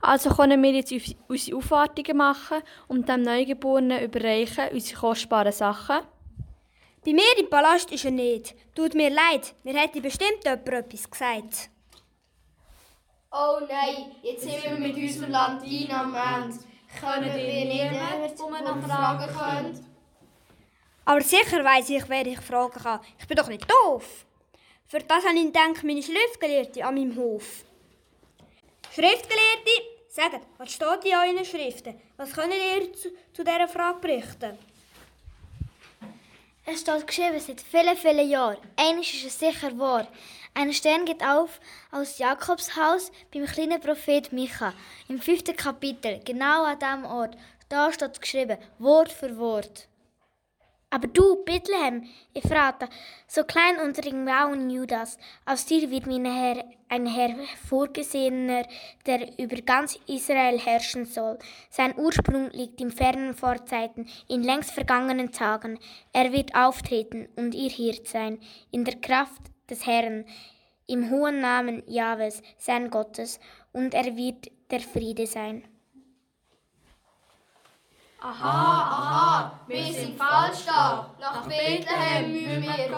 Also 0.00 0.30
können 0.30 0.62
wir 0.62 0.72
jetzt 0.72 0.94
unsere 1.28 1.58
Aufwartungen 1.58 2.16
machen 2.16 2.62
und 2.88 3.06
dem 3.10 3.20
Neugeborenen 3.20 4.02
überreichen 4.02 4.70
unsere 4.72 5.00
kostbaren 5.00 5.52
Sachen. 5.52 6.00
Bei 7.04 7.12
mir 7.12 7.38
im 7.38 7.50
Palast 7.50 7.92
ist 7.92 8.06
er 8.06 8.10
nicht. 8.10 8.54
Tut 8.74 8.94
mir 8.94 9.10
leid, 9.10 9.54
mir 9.64 9.74
hätte 9.74 10.00
bestimmt 10.00 10.44
jemand 10.44 10.66
etwas 10.66 11.10
gesagt. 11.10 11.71
Oh 13.32 13.60
nein, 13.66 14.12
jetzt 14.22 14.42
sind 14.42 14.62
wir 14.62 14.72
mit 14.72 14.94
unserem 14.94 15.30
Latein 15.30 15.90
am 15.90 16.14
Ende. 16.14 16.58
Können 17.00 17.34
wir 17.34 17.64
niemanden, 17.64 18.38
wo 18.38 18.50
wir 18.50 18.60
noch 18.60 18.86
fragen 18.86 19.34
können? 19.34 19.86
Aber 21.04 21.20
sicher 21.22 21.64
weiss 21.64 21.88
ich, 21.88 22.08
wer 22.08 22.26
ich 22.26 22.40
fragen 22.40 22.80
kann. 22.80 23.00
Ich 23.18 23.26
bin 23.26 23.36
doch 23.36 23.48
nicht 23.48 23.66
doof. 23.68 24.26
Für 24.86 25.00
das 25.00 25.24
habe 25.24 25.36
ich 25.36 25.46
gedacht, 25.46 25.82
meine 25.82 26.02
Schriftgelehrte 26.02 26.84
an 26.84 26.94
meinem 26.94 27.16
Hof. 27.16 27.64
Schriftgelehrte, 28.94 29.70
Sagt, 30.14 30.46
was 30.58 30.70
steht 30.70 31.06
in 31.06 31.12
euren 31.14 31.42
Schriften? 31.42 31.98
Was 32.18 32.34
könnt 32.34 32.52
ihr 32.52 32.92
zu, 32.92 33.08
zu 33.32 33.42
dieser 33.42 33.66
Frage 33.66 33.98
berichten? 33.98 34.58
Es 36.66 36.82
steht 36.82 37.06
geschrieben 37.06 37.40
seit 37.40 37.62
vielen, 37.62 37.96
vielen 37.96 38.28
Jahren. 38.28 38.58
Eines 38.76 39.10
ist 39.14 39.24
es 39.24 39.38
sicher 39.38 39.76
wahr. 39.78 40.06
Ein 40.54 40.72
Stern 40.74 41.06
geht 41.06 41.24
auf 41.24 41.60
aus 41.90 42.18
Jakobs 42.18 42.76
Haus 42.76 43.10
beim 43.32 43.46
kleinen 43.46 43.80
Prophet 43.80 44.32
Micha. 44.32 44.74
Im 45.08 45.18
fünften 45.18 45.56
Kapitel, 45.56 46.20
genau 46.24 46.64
an 46.64 46.78
diesem 46.78 47.04
Ort. 47.06 47.38
Da 47.70 47.90
steht 47.90 48.20
geschrieben, 48.20 48.58
Wort 48.78 49.10
für 49.10 49.38
Wort. 49.38 49.88
Aber 50.90 51.08
du, 51.08 51.42
Bethlehem, 51.42 52.06
Ephrata, 52.34 52.86
so 53.26 53.44
klein 53.44 53.78
unter 53.78 54.02
den 54.02 54.24
Mauern 54.24 54.68
Judas, 54.68 55.16
aus 55.46 55.64
dir 55.64 55.90
wird 55.90 56.06
mein 56.06 56.26
Herr, 56.26 56.66
ein 56.90 57.06
Herr 57.06 57.34
vorgesehener, 57.66 58.66
der 59.06 59.38
über 59.38 59.56
ganz 59.62 59.98
Israel 60.06 60.58
herrschen 60.58 61.06
soll. 61.06 61.38
Sein 61.70 61.98
Ursprung 61.98 62.50
liegt 62.50 62.78
im 62.82 62.90
fernen 62.90 63.34
Vorzeiten, 63.34 64.06
in 64.28 64.42
längst 64.42 64.72
vergangenen 64.72 65.32
Tagen. 65.32 65.78
Er 66.12 66.30
wird 66.30 66.54
auftreten 66.54 67.26
und 67.36 67.54
ihr 67.54 67.70
Hirt 67.70 68.06
sein, 68.06 68.38
in 68.70 68.84
der 68.84 69.00
Kraft 69.00 69.51
des 69.72 69.86
Herrn, 69.86 70.24
im 70.86 71.10
hohen 71.10 71.40
Namen 71.40 71.82
Jahwes, 71.86 72.42
sein 72.58 72.90
Gottes, 72.90 73.40
und 73.72 73.94
er 73.94 74.16
wird 74.16 74.50
der 74.70 74.80
Friede 74.80 75.26
sein. 75.26 75.64
Aha, 78.20 78.82
aha, 78.94 79.60
wir 79.66 79.92
sind 79.92 80.16
falsch 80.16 80.64
da. 80.66 81.12
Nach 81.18 81.46
Bethlehem 81.46 82.32
müssen 82.32 82.62
wir 82.62 82.76
gehen. 82.76 82.94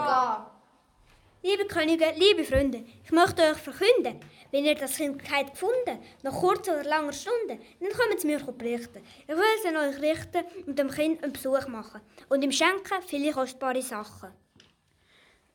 Liebe 1.43 1.67
Könige, 1.67 2.13
liebe 2.17 2.45
Freunde, 2.45 2.85
ich 3.05 3.13
möchte 3.13 3.43
euch 3.43 3.59
verkünden, 3.59 4.21
wenn 4.51 4.65
ihr 4.65 4.75
das 4.75 4.97
Kind 4.97 5.23
habt 5.31 5.53
gefunden 5.53 5.99
nach 6.23 6.33
kurzer 6.33 6.75
oder 6.75 6.85
langer 6.85 7.13
Stunde, 7.13 7.59
dann 7.81 7.89
kommt 7.91 8.19
es 8.19 8.25
mir 8.25 8.39
berichten. 8.39 9.03
Ich 9.23 9.29
will 9.29 9.43
es 9.59 9.67
an 9.67 9.77
euch 9.77 10.01
richten 10.01 10.45
und 10.67 10.79
dem 10.79 10.91
Kind 10.91 11.23
einen 11.23 11.33
Besuch 11.33 11.67
machen 11.69 12.01
und 12.29 12.43
ihm 12.43 12.53
schenken 12.53 13.03
viele 13.07 13.33
kostbare 13.33 13.83
Sachen. 13.83 14.44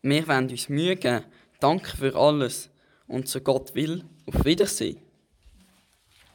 Wir 0.02 0.28
wollen 0.28 0.50
uns 0.50 0.70
Mühe 0.70 0.96
geben. 0.96 1.26
Danke 1.60 1.98
für 1.98 2.16
alles. 2.16 2.70
Und 3.08 3.28
so 3.28 3.42
Gott 3.42 3.76
will, 3.76 4.06
auf 4.26 4.46
Wiedersehen. 4.46 5.02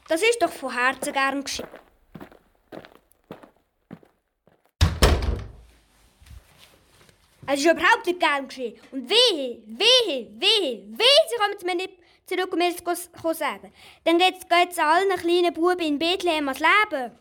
Das 0.06 0.20
ist 0.20 0.42
doch 0.42 0.52
von 0.52 0.72
Herzen 0.72 1.12
gern 1.12 1.42
geschehen. 1.42 1.68
Es 7.46 7.60
ist 7.60 7.64
überhaupt 7.64 8.06
nicht 8.06 8.20
gern 8.20 8.48
geschehen. 8.48 8.74
Und 8.90 9.08
wehe, 9.08 9.62
wehe, 9.66 10.28
wehe, 10.38 10.84
wehe, 10.88 11.24
sie 11.28 11.36
kommen 11.36 11.56
mir 11.64 11.74
nicht 11.74 11.98
zurück, 12.26 12.52
um 12.52 12.58
mir 12.58 12.72
das 12.72 13.10
zu 13.10 13.34
sagen. 13.34 13.72
Dann 14.04 14.18
geht 14.18 14.36
es 14.70 14.78
allen 14.78 15.16
kleinen 15.18 15.54
Buben 15.54 15.80
in 15.80 15.98
Bethlehem 15.98 16.48
ans 16.48 16.60
Leben. 16.60 17.12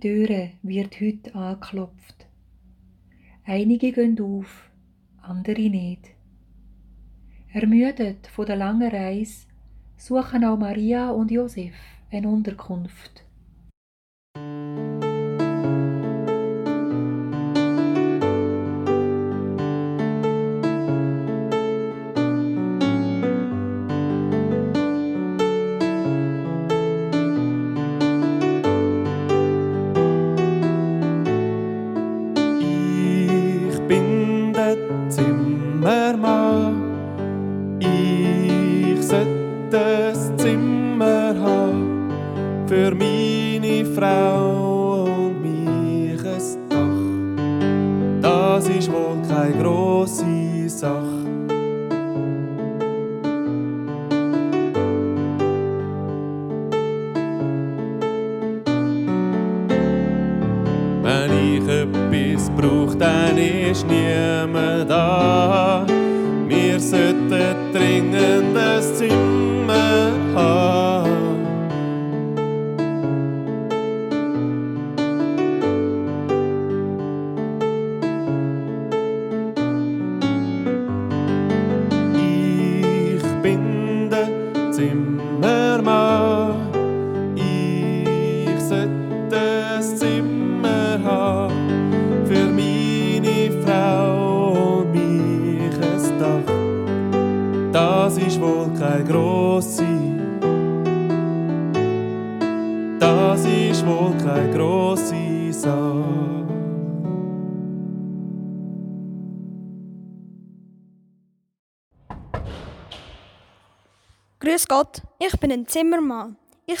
Türen 0.00 0.52
wird 0.62 0.98
heute 1.00 1.34
angeklopft. 1.34 2.26
Einige 3.44 3.92
gehen 3.92 4.18
auf, 4.20 4.70
andere 5.20 5.68
nicht. 5.68 6.08
Ermüdet 7.52 8.26
von 8.28 8.46
der 8.46 8.56
langen 8.56 8.90
Reise 8.90 9.46
suchen 9.98 10.44
auch 10.44 10.58
Maria 10.58 11.10
und 11.10 11.30
Josef 11.30 11.74
eine 12.10 12.28
Unterkunft. 12.28 13.19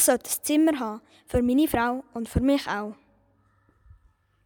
Ich 0.00 0.06
sollte 0.06 0.30
ein 0.30 0.44
Zimmer 0.44 0.78
haben, 0.80 1.02
für 1.26 1.42
meine 1.42 1.68
Frau 1.68 2.02
und 2.14 2.26
für 2.26 2.40
mich 2.40 2.66
auch. 2.66 2.94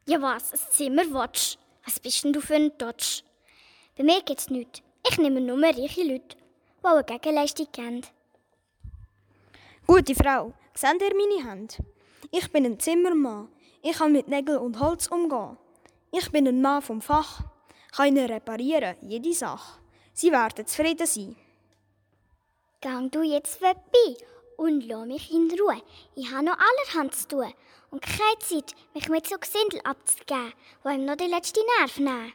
Ja 0.04 0.20
was, 0.20 0.52
ein 0.52 0.58
Zimmer 0.72 1.04
willst 1.04 1.60
Was 1.84 2.00
bist 2.00 2.24
denn 2.24 2.32
du 2.32 2.40
für 2.40 2.56
ein 2.56 2.72
Dodge? 2.76 3.22
Bei 3.96 4.02
mir 4.02 4.20
geht's 4.22 4.50
nichts. 4.50 4.82
Ich 5.08 5.16
nehme 5.16 5.40
nur 5.40 5.62
reiche 5.62 6.02
Leute, 6.02 6.36
die 6.82 6.86
eine 6.88 7.04
Gegenleistung 7.04 7.68
geben. 7.70 8.02
Gute 9.86 10.16
Frau, 10.16 10.54
seht 10.74 11.00
ihr 11.00 11.14
meine 11.14 11.48
Hände? 11.48 11.76
Ich 12.32 12.50
bin 12.50 12.66
ein 12.66 12.80
Zimmermann. 12.80 13.46
Ich 13.80 13.96
kann 13.96 14.10
mit 14.10 14.26
Nägeln 14.26 14.58
und 14.58 14.80
Holz 14.80 15.06
umgehen. 15.06 15.56
Ich 16.10 16.32
bin 16.32 16.48
ein 16.48 16.62
Mann 16.62 16.82
vom 16.82 17.00
Fach. 17.00 17.44
Kann 17.92 18.08
ihnen 18.08 18.28
reparieren, 18.28 18.96
jede 19.02 19.32
Sache. 19.32 19.78
Sie 20.14 20.32
werden 20.32 20.66
zufrieden 20.66 21.06
sein. 21.06 21.36
Gang 22.80 23.12
du 23.12 23.22
jetzt 23.22 23.60
vorbei 23.60 24.16
und 24.56 24.82
lass 24.86 25.06
mich 25.06 25.32
in 25.32 25.50
Ruhe. 25.58 25.82
Ich 26.14 26.30
habe 26.30 26.44
noch 26.44 26.58
allerhand 26.58 27.14
zu 27.14 27.28
tun 27.28 27.52
und 27.90 28.02
keine 28.02 28.38
Zeit, 28.40 28.74
mich 28.94 29.08
mit 29.08 29.26
so 29.26 29.36
Gesindel 29.38 29.80
abzugeben, 29.84 30.52
die 30.84 30.88
ihm 30.88 31.04
noch 31.04 31.16
die 31.16 31.24
letzte 31.24 31.60
Nerv 31.78 31.98
nehmen. 31.98 32.32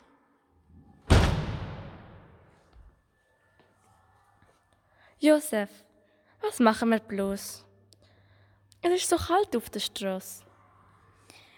Josef, 5.19 5.69
was 6.41 6.59
machen 6.59 6.89
wir 6.89 6.99
bloß? 6.99 7.65
Es 8.81 8.91
ist 8.91 9.09
so 9.09 9.17
kalt 9.17 9.53
auf 9.57 9.69
der 9.69 9.81
Straße. 9.81 10.43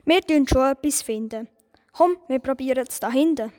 Wir 0.03 0.22
finden 0.24 0.47
schon 0.47 0.72
etwas. 0.72 1.03
Finden. 1.03 1.47
Komm, 1.91 2.18
wir 2.28 2.39
probieren 2.39 2.88
es 2.88 2.99
da 2.99 3.12
hinten. 3.12 3.53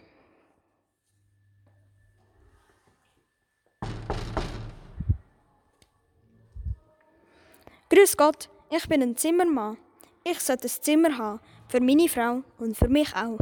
Grüß 7.93 8.17
Gott, 8.17 8.49
ich 8.71 8.89
bin 8.89 9.03
ein 9.03 9.19
Zimmermann. 9.19 9.77
Ich 10.25 10.41
sollte 10.41 10.67
ein 10.67 10.71
Zimmer 10.71 11.19
haben, 11.19 11.41
für 11.69 11.79
meine 11.79 12.09
Frau 12.09 12.43
und 12.59 12.75
für 12.75 12.89
mich 12.89 13.15
auch. 13.15 13.39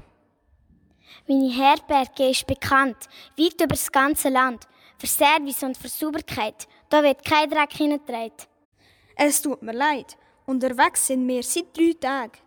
Meine 1.28 1.52
Herberge 1.52 2.30
ist 2.30 2.48
bekannt, 2.48 2.96
weit 3.38 3.60
über 3.60 3.68
das 3.68 3.92
ganze 3.92 4.28
Land, 4.28 4.66
für 4.98 5.06
Service 5.06 5.62
und 5.62 5.78
für 5.78 5.86
Sauberkeit. 5.86 6.66
Da 6.88 7.00
wird 7.00 7.24
kein 7.24 7.48
Dreck 7.48 7.74
hineingetragen. 7.74 8.48
Es 9.14 9.40
tut 9.40 9.62
mir 9.62 9.72
leid, 9.72 10.16
unterwegs 10.46 11.06
sind 11.06 11.28
wir 11.28 11.44
seit 11.44 11.76
drei 11.76 11.92
Tagen. 11.92 12.38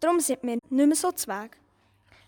Darum 0.00 0.18
sind 0.18 0.42
wir 0.42 0.54
nicht 0.54 0.70
mehr 0.70 0.96
so 0.96 1.12
zweg. 1.12 1.58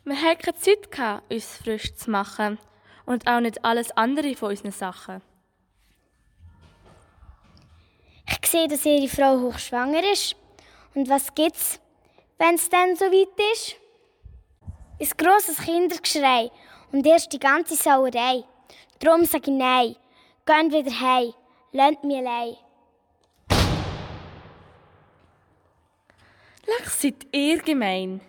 Wir 0.04 0.20
hatten 0.20 0.42
keine 0.42 0.58
Zeit, 0.58 0.92
gehabt, 0.92 1.32
uns 1.32 1.56
frisch 1.56 1.94
zu 1.94 2.10
machen. 2.10 2.58
Und 3.06 3.26
auch 3.26 3.40
nicht 3.40 3.64
alles 3.64 3.92
andere 3.92 4.36
von 4.36 4.50
unseren 4.50 4.72
Sachen. 4.72 5.22
Ich 8.40 8.48
sehe, 8.48 8.68
dass 8.68 8.86
Ihre 8.86 9.08
Frau 9.08 9.40
hochschwanger 9.40 10.10
ist. 10.12 10.36
Und 10.94 11.08
was 11.08 11.34
gibt's, 11.34 11.80
wenn 12.38 12.54
es 12.54 12.68
dann 12.68 12.96
so 12.96 13.06
weit 13.06 13.52
ist? 13.52 13.76
Ein 15.00 15.16
grosses 15.16 15.58
Kindergeschrei 15.58 16.50
und 16.92 17.06
erst 17.06 17.32
die 17.32 17.38
ganze 17.38 17.74
Sauerei. 17.76 18.44
Darum 18.98 19.24
sage 19.24 19.50
ich 19.50 19.56
nein. 19.56 19.96
Geht 20.46 20.72
wieder 20.72 21.00
heim. 21.00 21.34
Lernt 21.72 22.04
mir 22.04 22.18
allein. 22.18 22.56
Lach, 26.66 26.90
seid 26.90 27.26
ihr 27.32 27.60
gemein. 27.62 28.20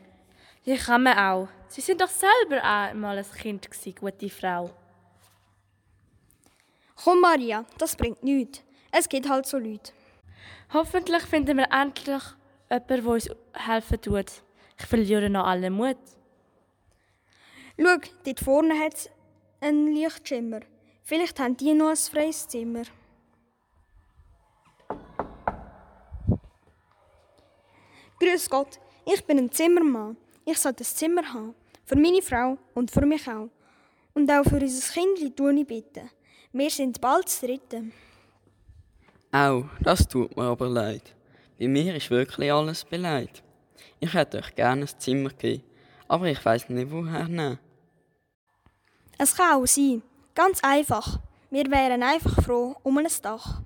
Wie 0.64 0.78
kann 0.78 1.04
man 1.04 1.18
auch? 1.18 1.47
Sie 1.68 1.82
sind 1.82 2.01
doch 2.01 2.10
selber 2.10 2.64
einmal 2.64 3.18
ein 3.18 3.32
Kind 3.32 3.70
gewesen, 3.70 3.95
gute 3.95 4.30
Frau. 4.30 4.70
Komm, 7.04 7.20
Maria, 7.22 7.66
das 7.78 7.95
bringt 7.95 8.24
nichts. 8.24 8.62
Es 8.96 9.10
gibt 9.10 9.28
halt 9.28 9.48
so 9.48 9.58
Leute. 9.58 9.91
Hoffentlich 10.72 11.24
finden 11.24 11.58
wir 11.58 11.68
endlich 11.72 12.22
jemanden, 12.70 13.04
der 13.04 13.06
uns 13.08 13.30
helfen 13.54 14.00
tut. 14.00 14.32
Ich 14.80 14.86
verliere 14.86 15.32
noch 15.32 15.48
alle 15.48 15.72
Mut. 15.72 15.98
Schau, 17.76 17.98
dort 18.24 18.39
vorne 18.39 18.78
hat 18.78 18.94
es 18.94 19.10
einen 19.62 19.96
Lichtschimmer. 19.96 20.60
Vielleicht 21.02 21.39
haben 21.39 21.58
die 21.58 21.74
noch 21.74 21.89
ein 21.89 21.98
freies 21.98 22.48
Zimmer. 22.48 22.84
Grüß 28.20 28.48
Gott, 28.48 28.80
ich 29.06 29.26
bin 29.26 29.39
ein 29.39 29.52
Zimmermann. 29.52 30.18
Ich 30.46 30.60
sollte 30.60 30.84
ein 30.84 30.86
Zimmer 30.86 31.34
haben. 31.34 31.56
Für 31.84 31.96
meine 31.96 32.22
Frau 32.22 32.60
und 32.76 32.91
für 32.91 33.08
mich 33.08 33.28
auch. 33.28 33.50
Und 34.14 34.30
auch 34.30 34.44
für 34.44 34.58
unser 34.58 34.94
Kind 34.94 35.36
tue 35.36 35.60
ich 35.60 35.66
bitten. 35.68 36.12
Wir 36.52 36.70
sind 36.70 37.02
bald 37.02 37.26
das 37.26 37.41
Dritte. 37.41 37.86
Au, 39.36 39.67
das 39.81 40.07
tut 40.07 40.38
mir 40.38 40.43
aber 40.43 40.69
leid. 40.69 41.15
Bei 41.57 41.67
mir 41.67 41.95
ist 41.95 42.11
wirklich 42.11 42.53
alles 42.53 42.86
beleidigt. 42.86 43.41
Ich 43.99 44.13
hätte 44.13 44.38
euch 44.38 44.53
gerne 44.53 44.84
ein 44.84 44.99
Zimmer 44.99 45.29
gegeben, 45.29 45.63
aber 46.07 46.27
ich 46.27 46.45
weiß 46.45 46.69
nicht, 46.69 46.91
woher 46.91 47.27
nehmen. 47.27 47.57
Es 49.17 49.36
kann 49.36 49.55
auch 49.55 49.65
sein. 49.65 50.03
Ganz 50.36 50.59
einfach. 50.63 51.19
Wir 51.49 51.65
wären 51.71 52.03
einfach 52.03 52.43
froh 52.43 52.75
um 52.84 52.99
ein 52.99 53.07
Dach. 53.23 53.63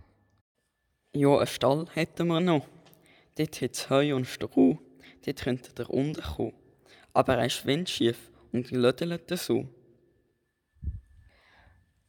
Ja, 1.12 1.36
einen 1.36 1.48
Stall 1.48 1.86
hätten 1.94 2.28
wir 2.28 2.40
noch. 2.40 2.66
Dort 3.38 3.62
hat 3.62 3.72
es 3.74 3.90
Heu 3.90 4.16
und 4.16 4.26
Stroh. 4.26 4.80
Dort 5.26 5.42
könnte 5.42 5.72
ihr 5.78 5.90
unten 5.90 6.22
kommen. 6.22 6.54
Aber 7.12 7.40
er 7.40 7.46
ist 7.46 7.66
windschief 7.66 8.32
und 8.54 8.72
lödelt 8.72 9.30
so. 9.38 9.68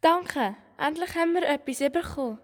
Danke, 0.00 0.54
endlich 0.78 1.12
haben 1.16 1.34
wir 1.34 1.42
etwas 1.42 1.78
bekommen. 1.90 2.38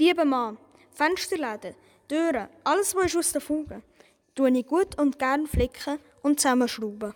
Lieber 0.00 0.24
Mann, 0.24 0.56
Fensterläden, 0.92 1.74
Türen, 2.06 2.46
alles, 2.62 2.94
was 2.94 3.16
aus 3.16 3.32
der 3.32 3.40
Fuge, 3.40 3.82
tue 4.32 4.56
ich 4.56 4.64
gut 4.64 4.96
und 4.96 5.18
gern 5.18 5.48
flicken 5.48 5.98
und 6.22 6.38
zusammenschrauben. 6.38 7.14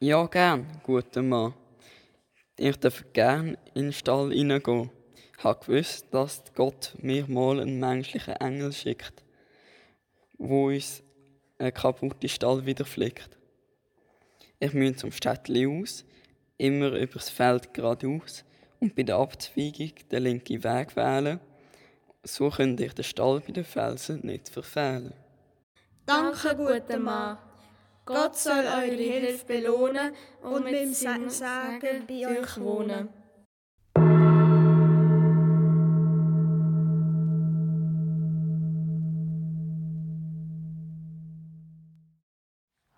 Ja, 0.00 0.26
gern, 0.26 0.66
guter 0.82 1.22
Mann. 1.22 1.54
Ich 2.58 2.76
darf 2.78 3.04
gern 3.12 3.56
in 3.74 3.84
den 3.84 3.92
Stall 3.92 4.32
hineingehen. 4.32 4.90
Ich 5.38 5.44
habe 5.44 5.64
gewusst, 5.64 6.06
dass 6.10 6.42
Gott 6.56 6.96
mir 6.98 7.28
mal 7.28 7.60
einen 7.60 7.78
menschlichen 7.78 8.34
Engel 8.34 8.72
schickt, 8.72 9.22
wo 10.36 10.66
uns 10.66 11.00
einen 11.58 11.74
kaputten 11.74 12.28
Stall 12.28 12.66
wieder 12.66 12.84
flickt. 12.84 13.38
Ich 14.58 14.74
muss 14.74 14.96
zum 14.96 15.12
Städtli 15.12 15.64
aus, 15.64 16.04
immer 16.58 16.90
übers 16.90 17.30
Feld 17.30 17.72
geradeaus 17.72 18.44
und 18.80 18.94
bei 18.94 19.02
der 19.02 19.16
Abzweigung 19.16 19.92
den 20.10 20.22
linken 20.22 20.62
Weg 20.64 20.96
wählen. 20.96 21.40
So 22.22 22.50
könnt 22.50 22.80
ihr 22.80 22.90
den 22.90 23.04
Stall 23.04 23.40
bei 23.40 23.52
den 23.52 23.64
Felsen 23.64 24.20
nicht 24.22 24.48
verfehlen. 24.48 25.14
Danke, 26.04 26.56
guter 26.56 26.98
Mann. 26.98 27.38
Gott 28.04 28.36
soll 28.36 28.64
eure 28.64 28.96
Hilfe 28.96 29.44
belohnen 29.46 30.12
und 30.42 30.64
mit 30.64 30.94
seinem 30.94 31.28
Segen 31.28 32.06
bei 32.06 32.40
euch 32.40 32.60
wohnen. 32.60 33.08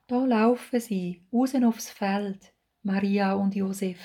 Da 0.06 0.24
laufen 0.24 0.80
sie, 0.80 1.22
außen 1.32 1.64
aufs 1.64 1.90
Feld, 1.90 2.52
Maria 2.82 3.34
und 3.34 3.54
Josef. 3.54 3.98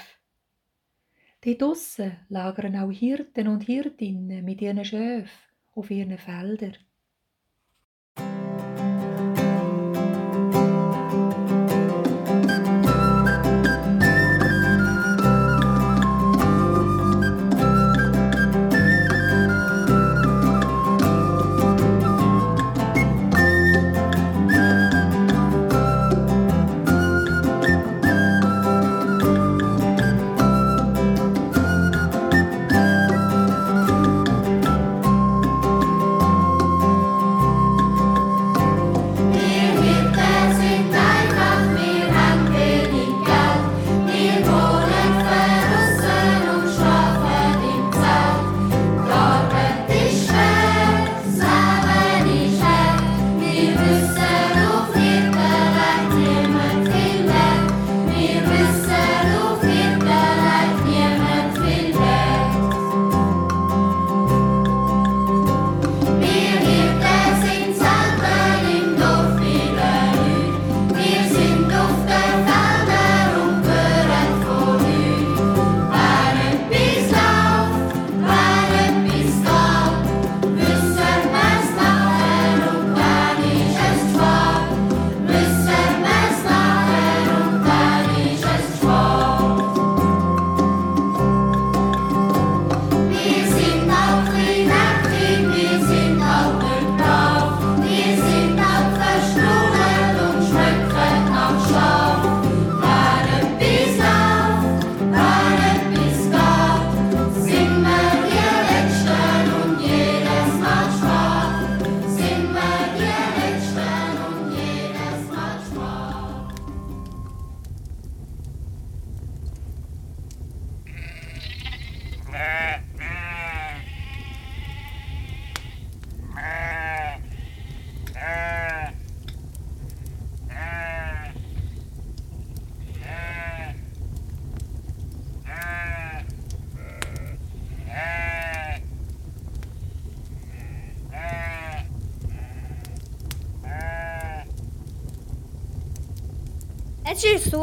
Dort 1.46 1.62
draussen 1.62 2.16
lagern 2.30 2.78
auch 2.78 2.92
Hirten 2.92 3.50
und 3.50 3.64
Hirtinnen 3.64 4.46
mit 4.46 4.62
ihren 4.62 4.86
Schöfen 4.86 5.30
auf 5.76 5.92
ihren 5.92 6.18
Feldern. 6.18 6.78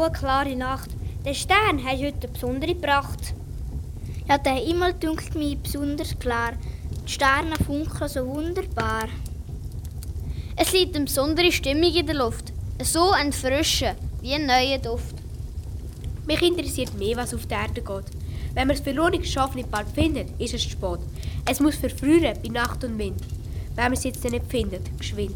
Klare 0.09 0.55
Nacht. 0.55 0.89
Der 1.25 1.33
Stern 1.33 1.83
hat 1.83 1.99
heute 1.99 2.27
eine 2.27 2.33
besondere 2.33 2.75
Pracht. 2.75 3.33
Ja, 4.27 4.37
der 4.37 4.53
Himmel 4.53 4.93
dunkelt 4.93 5.35
mir 5.35 5.55
besonders 5.55 6.17
klar. 6.17 6.53
Die 7.05 7.11
Sterne 7.11 7.55
funkeln 7.65 8.09
so 8.09 8.25
wunderbar. 8.25 9.07
Es 10.55 10.71
liegt 10.71 10.95
eine 10.95 11.05
besondere 11.05 11.51
Stimmung 11.51 11.93
in 11.93 12.05
der 12.05 12.15
Luft. 12.15 12.53
So 12.81 13.11
ein 13.11 13.31
Frische, 13.33 13.95
wie 14.21 14.33
ein 14.33 14.45
neuer 14.45 14.77
Duft. 14.77 15.15
Mich 16.25 16.41
interessiert 16.41 16.97
mehr, 16.97 17.17
was 17.17 17.33
auf 17.33 17.45
der 17.45 17.59
Erde 17.59 17.81
geht. 17.81 18.05
Wenn 18.53 18.67
man 18.67 18.75
das 18.75 18.81
verlorene 18.81 19.23
Schaf 19.23 19.55
nicht 19.55 19.71
bald 19.71 19.87
findet, 19.89 20.29
ist 20.39 20.53
es 20.53 20.63
zu 20.63 20.69
spät. 20.69 20.99
Es 21.49 21.59
muss 21.59 21.75
verfrühen 21.75 22.33
bei 22.41 22.49
Nacht 22.49 22.83
und 22.83 22.97
Wind. 22.97 23.21
Wenn 23.75 23.85
man 23.85 23.93
es 23.93 24.03
jetzt 24.03 24.23
nicht 24.23 24.45
findet, 24.47 24.97
geschwind. 24.97 25.35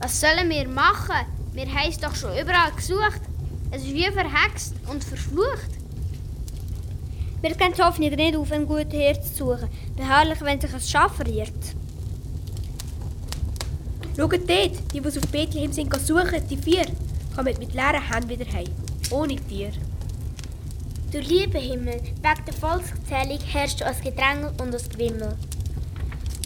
Was 0.00 0.20
sollen 0.20 0.48
wir 0.48 0.68
machen? 0.68 1.26
Wir 1.54 1.72
haben 1.72 1.88
es 1.88 1.98
doch 1.98 2.14
schon 2.16 2.36
überall 2.36 2.72
gesucht. 2.72 3.20
Es 3.70 3.82
ist 3.82 3.94
wie 3.94 4.10
verhext 4.10 4.74
und 4.90 5.04
verflucht. 5.04 5.70
Wir 7.42 7.54
können 7.54 7.74
die 7.74 7.82
Hoffnung 7.82 8.10
nicht 8.10 8.36
auf 8.36 8.50
ein 8.50 8.66
gutes 8.66 8.92
Herz 8.92 9.34
zu 9.34 9.44
suchen. 9.46 9.68
Beharrlich, 9.96 10.40
wenn 10.40 10.60
sich 10.60 10.74
ein 10.74 10.80
Schaf 10.80 11.14
verirrt. 11.14 11.52
Schaut 14.16 14.32
dort, 14.32 14.48
die, 14.48 15.00
die 15.00 15.06
auf 15.06 15.28
Bethlehem 15.30 15.72
sind, 15.72 15.94
suchen, 16.00 16.42
die 16.50 16.56
vier, 16.56 16.86
kommen 17.36 17.56
mit 17.58 17.72
leeren 17.72 18.02
Händen 18.02 18.28
wieder 18.28 18.52
heim. 18.52 18.70
Ohne 19.10 19.36
Tier. 19.36 19.70
Du 21.12 21.20
lieber 21.20 21.60
Himmel, 21.60 22.00
wegen 22.00 22.44
der 22.46 22.54
Volkszählung 22.54 23.38
herrscht 23.46 23.80
du 23.80 23.86
ein 23.86 23.94
Gedränge 24.02 24.52
und 24.60 24.74
ein 24.74 24.88
Gewimmel. 24.88 25.36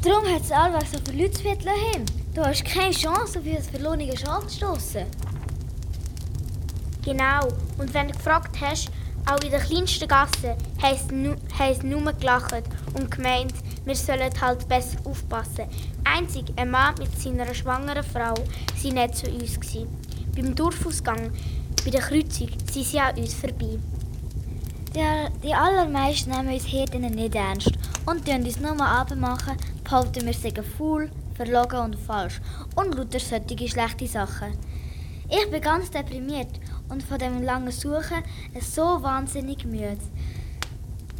Darum 0.02 0.26
hat 0.26 0.42
es 0.42 0.52
allweg 0.52 0.86
so 0.86 0.98
viele 1.06 1.22
Leute 1.22 1.34
zu 1.34 1.42
Bethlehem. 1.44 2.17
Du 2.34 2.44
hast 2.44 2.64
keine 2.64 2.92
Chance, 2.92 3.38
auf 3.38 3.44
das 3.44 3.68
verlorene 3.68 4.16
Schaf 4.16 4.46
zu 4.46 4.56
stossen. 4.56 5.06
Genau. 7.04 7.48
Und 7.78 7.92
wenn 7.94 8.08
du 8.08 8.14
gefragt 8.14 8.56
hast, 8.60 8.90
auch 9.26 9.40
in 9.40 9.50
der 9.50 9.60
kleinsten 9.60 10.08
Gasse, 10.08 10.56
haben 10.82 11.76
sie 11.80 11.86
nur 11.86 12.12
gelacht 12.12 12.64
und 12.94 13.10
gemeint, 13.10 13.54
wir 13.84 13.96
sollen 13.96 14.30
halt 14.40 14.68
besser 14.68 14.98
aufpassen. 15.04 15.66
Einzig 16.04 16.46
ein 16.56 16.70
Mann 16.70 16.94
mit 16.98 17.18
seiner 17.20 17.52
schwangeren 17.54 18.04
Frau 18.04 18.34
waren 18.34 18.94
nicht 18.94 19.16
zu 19.16 19.30
uns. 19.30 19.58
Gewesen. 19.58 19.88
Beim 20.34 20.54
Dorfausgang, 20.54 21.32
bei 21.84 21.90
der 21.90 22.00
Kreuzung, 22.00 22.48
sind 22.70 22.86
sie 22.86 23.00
an 23.00 23.16
uns 23.16 23.34
vorbei. 23.34 23.78
Die, 24.94 25.46
die 25.46 25.54
allermeisten 25.54 26.30
nehmen 26.30 26.52
uns 26.54 26.64
Hirten 26.64 27.02
nicht 27.02 27.34
ernst 27.34 27.72
und 28.06 28.24
tun 28.24 28.44
uns 28.44 28.60
nur 28.60 28.80
abmachen, 28.80 29.56
behaupten 29.84 30.26
wir 30.26 30.32
seien 30.32 30.64
faul, 30.76 31.10
verlogen 31.38 31.78
und 31.78 31.96
falsch 31.96 32.40
und 32.74 32.96
lauter 32.96 33.20
solche 33.20 33.68
schlechte 33.68 34.08
Sachen. 34.08 34.58
Ich 35.30 35.48
bin 35.50 35.60
ganz 35.60 35.88
deprimiert 35.88 36.50
und 36.88 37.02
von 37.02 37.18
dem 37.18 37.42
langen 37.42 37.70
Suchen 37.70 38.24
so 38.60 39.02
wahnsinnig 39.02 39.64
müde. 39.64 39.98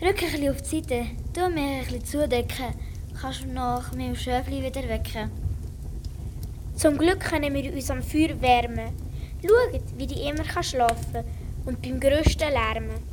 Rück 0.03 0.23
ein 0.23 0.31
bisschen 0.33 0.51
auf 0.51 0.61
die 0.63 0.69
Seite, 0.69 1.07
tu 1.33 1.49
mir 1.49 1.61
ein 1.61 1.85
bisschen 1.85 2.05
zudecken, 2.05 2.75
kannst 3.21 3.45
du 3.45 3.49
nach 3.49 3.93
meinem 3.95 4.17
Schöfli 4.17 4.61
wieder 4.61 4.89
wecken. 4.89 5.31
Zum 6.75 6.99
Glück 6.99 7.21
können 7.21 7.55
wir 7.55 7.73
uns 7.73 7.91
am 7.91 8.03
Feuer 8.03 8.41
wärmen. 8.41 8.91
Schaut, 9.41 9.83
wie 9.97 10.07
die 10.09 10.23
immer 10.29 10.45
schlafen 10.63 11.13
kann 11.13 11.25
und 11.65 11.81
beim 11.81 12.01
grössten 12.01 12.51
lärmen. 12.51 13.08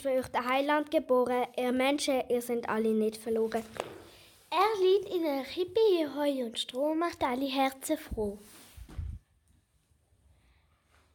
Ist 0.00 0.02
für 0.02 0.18
euch 0.18 0.28
der 0.28 0.48
Heiland 0.48 0.90
geboren. 0.90 1.46
Ihr 1.56 1.72
Menschen, 1.72 2.22
ihr 2.28 2.42
seid 2.42 2.68
alle 2.68 2.92
nicht 2.92 3.16
verloren. 3.16 3.62
Er 4.50 4.82
liegt 4.82 5.14
in 5.14 5.24
einer 5.24 5.44
Krippe 5.44 5.80
in 6.00 6.14
Heu 6.14 6.46
und 6.46 6.58
Stroh, 6.58 6.94
macht 6.94 7.22
alle 7.22 7.46
Herzen 7.46 7.98
froh. 7.98 8.38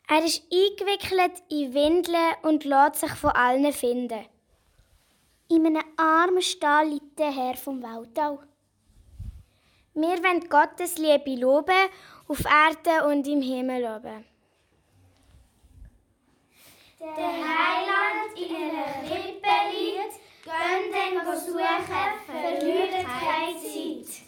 Er 0.07 0.23
ist 0.23 0.43
eingewickelt 0.51 1.43
in 1.49 1.73
Windeln 1.73 2.33
und 2.43 2.63
lässt 2.63 3.01
sich 3.01 3.11
von 3.11 3.31
allen 3.31 3.73
finden. 3.73 4.25
In 5.49 5.65
einem 5.65 5.83
armen 5.97 6.41
Stall 6.41 6.89
liegt 6.89 7.17
der 7.17 7.31
Herr 7.31 7.55
vom 7.55 7.81
Waldau. 7.81 8.39
Wir 9.95 10.23
wollen 10.23 10.47
Gottes 10.47 10.97
Liebe 10.97 11.35
loben, 11.35 11.89
auf 12.27 12.43
Erde 12.45 13.07
und 13.07 13.27
im 13.27 13.41
Himmel 13.41 13.83
oben. 13.83 14.34
Der 16.97 17.07
Heiland 17.09 18.37
in 18.37 18.55
einer 18.55 18.85
Krippe 19.05 19.55
liegt, 19.69 20.15
gönn 20.45 20.91
den 20.93 21.19
suchen, 21.37 21.85
verliert 22.25 23.05
keine 23.05 23.59
Zeit. 23.59 24.21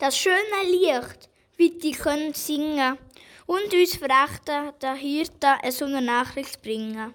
Das 0.00 0.18
schöne 0.18 0.36
Licht, 0.64 1.30
wie 1.56 1.78
die 1.78 1.92
können 1.92 2.34
singen 2.34 2.98
und 3.52 3.74
uns 3.74 3.96
verrechten, 3.96 4.72
der 4.80 4.94
Hirte 4.94 5.58
eine 5.62 5.72
so 5.72 5.84
eine 5.84 6.00
Nachricht 6.00 6.62
bringen. 6.62 7.12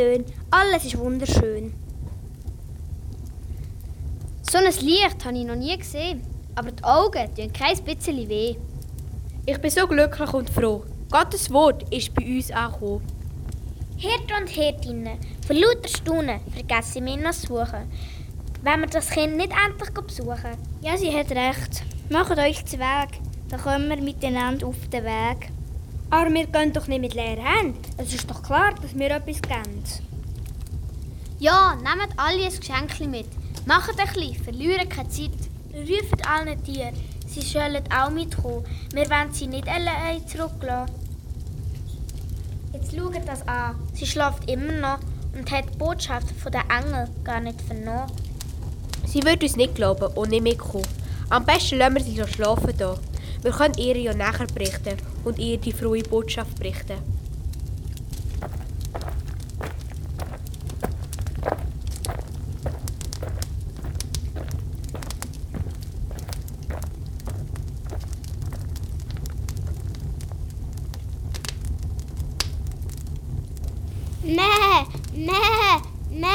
Töne, 0.00 0.24
alles 0.50 0.86
ist 0.86 0.96
wunderschön. 0.96 1.74
So 4.50 4.56
ein 4.56 4.64
Licht 4.64 5.24
habe 5.26 5.36
ich 5.36 5.44
noch 5.44 5.56
nie 5.56 5.76
gesehen. 5.76 6.22
Aber 6.54 6.72
die 6.72 6.82
Augen 6.82 7.34
tun 7.34 7.52
kein 7.52 7.84
bisschen 7.84 8.28
weh. 8.28 8.56
Ich 9.44 9.58
bin 9.58 9.70
so 9.70 9.86
glücklich 9.86 10.32
und 10.32 10.48
froh. 10.48 10.84
Gottes 11.10 11.50
Wort 11.50 11.82
ist 11.92 12.14
bei 12.14 12.24
uns 12.24 12.50
angekommen. 12.50 13.02
Hirte 13.98 14.34
und 14.40 14.48
Hirtinnen, 14.48 15.18
von 15.46 15.56
lauter 15.56 15.88
Staunen 15.88 16.40
vergessen 16.50 17.04
wir 17.04 17.18
noch 17.18 17.32
zu 17.32 17.48
suchen. 17.48 17.92
Wenn 18.62 18.80
wir 18.80 18.86
das 18.86 19.10
Kind 19.10 19.36
nicht 19.36 19.52
endlich 19.52 19.90
besuchen. 19.90 20.56
Ja, 20.80 20.96
sie 20.96 21.14
hat 21.14 21.30
recht. 21.30 21.82
Macht 22.08 22.38
euch 22.38 22.64
zu 22.64 22.78
Weg, 22.78 23.20
dann 23.50 23.60
kommen 23.60 23.90
wir 23.90 23.98
miteinander 23.98 24.66
auf 24.66 24.88
den 24.90 25.04
Weg. 25.04 25.50
Aber 26.10 26.28
wir 26.30 26.46
gehen 26.46 26.72
doch 26.72 26.88
nicht 26.88 27.00
mit 27.00 27.14
leeren 27.14 27.44
Händen. 27.44 27.80
Es 27.96 28.12
ist 28.12 28.28
doch 28.28 28.42
klar, 28.42 28.74
dass 28.82 28.98
wir 28.98 29.10
etwas 29.10 29.40
geben. 29.40 29.84
Ja, 31.38 31.76
nehmt 31.76 32.12
alle 32.16 32.44
ein 32.44 32.58
Geschenk 32.58 33.00
mit. 33.08 33.26
Macht 33.64 33.98
ein 33.98 34.06
bisschen, 34.14 34.42
verlieren 34.42 34.88
keine 34.88 35.08
Zeit. 35.08 35.30
Ruft 35.72 36.28
allen 36.28 36.62
Tieren, 36.64 36.94
sie 37.28 37.42
sollen 37.42 37.84
auch 37.96 38.10
mitkommen. 38.10 38.64
Wir 38.92 39.08
wollen 39.08 39.32
sie 39.32 39.46
nicht 39.46 39.68
allein 39.68 40.26
zurücklassen. 40.26 40.92
Jetzt 42.72 42.94
schaut 42.94 43.28
das 43.28 43.46
an. 43.46 43.76
Sie 43.94 44.06
schläft 44.06 44.50
immer 44.50 44.72
noch 44.72 44.98
und 45.36 45.50
hat 45.50 45.64
die 45.72 45.78
Botschaft 45.78 46.28
von 46.42 46.50
den 46.50 46.62
Engel 46.68 47.08
gar 47.22 47.40
nicht 47.40 47.60
vernommen. 47.62 48.10
Sie 49.06 49.22
wird 49.22 49.42
uns 49.42 49.56
nicht 49.56 49.76
glauben 49.76 50.12
und 50.14 50.30
nicht 50.30 50.42
mitkommen. 50.42 50.86
Am 51.30 51.44
besten 51.44 51.78
lassen 51.78 51.94
wir 51.94 52.02
sie 52.02 52.16
so 52.16 52.26
schlafen 52.26 52.74
hier. 52.76 52.98
Wir 53.42 53.52
können 53.52 53.74
ihr 53.78 53.96
ja 53.96 54.12
nachher 54.14 54.46
berichten 54.46 54.96
und 55.24 55.38
ihr 55.38 55.56
die 55.56 55.72
frohe 55.72 56.02
Botschaft 56.02 56.58
berichten. 56.58 56.98
Mäh, 74.22 74.36
mäh, 75.14 75.32
mäh. 76.10 76.26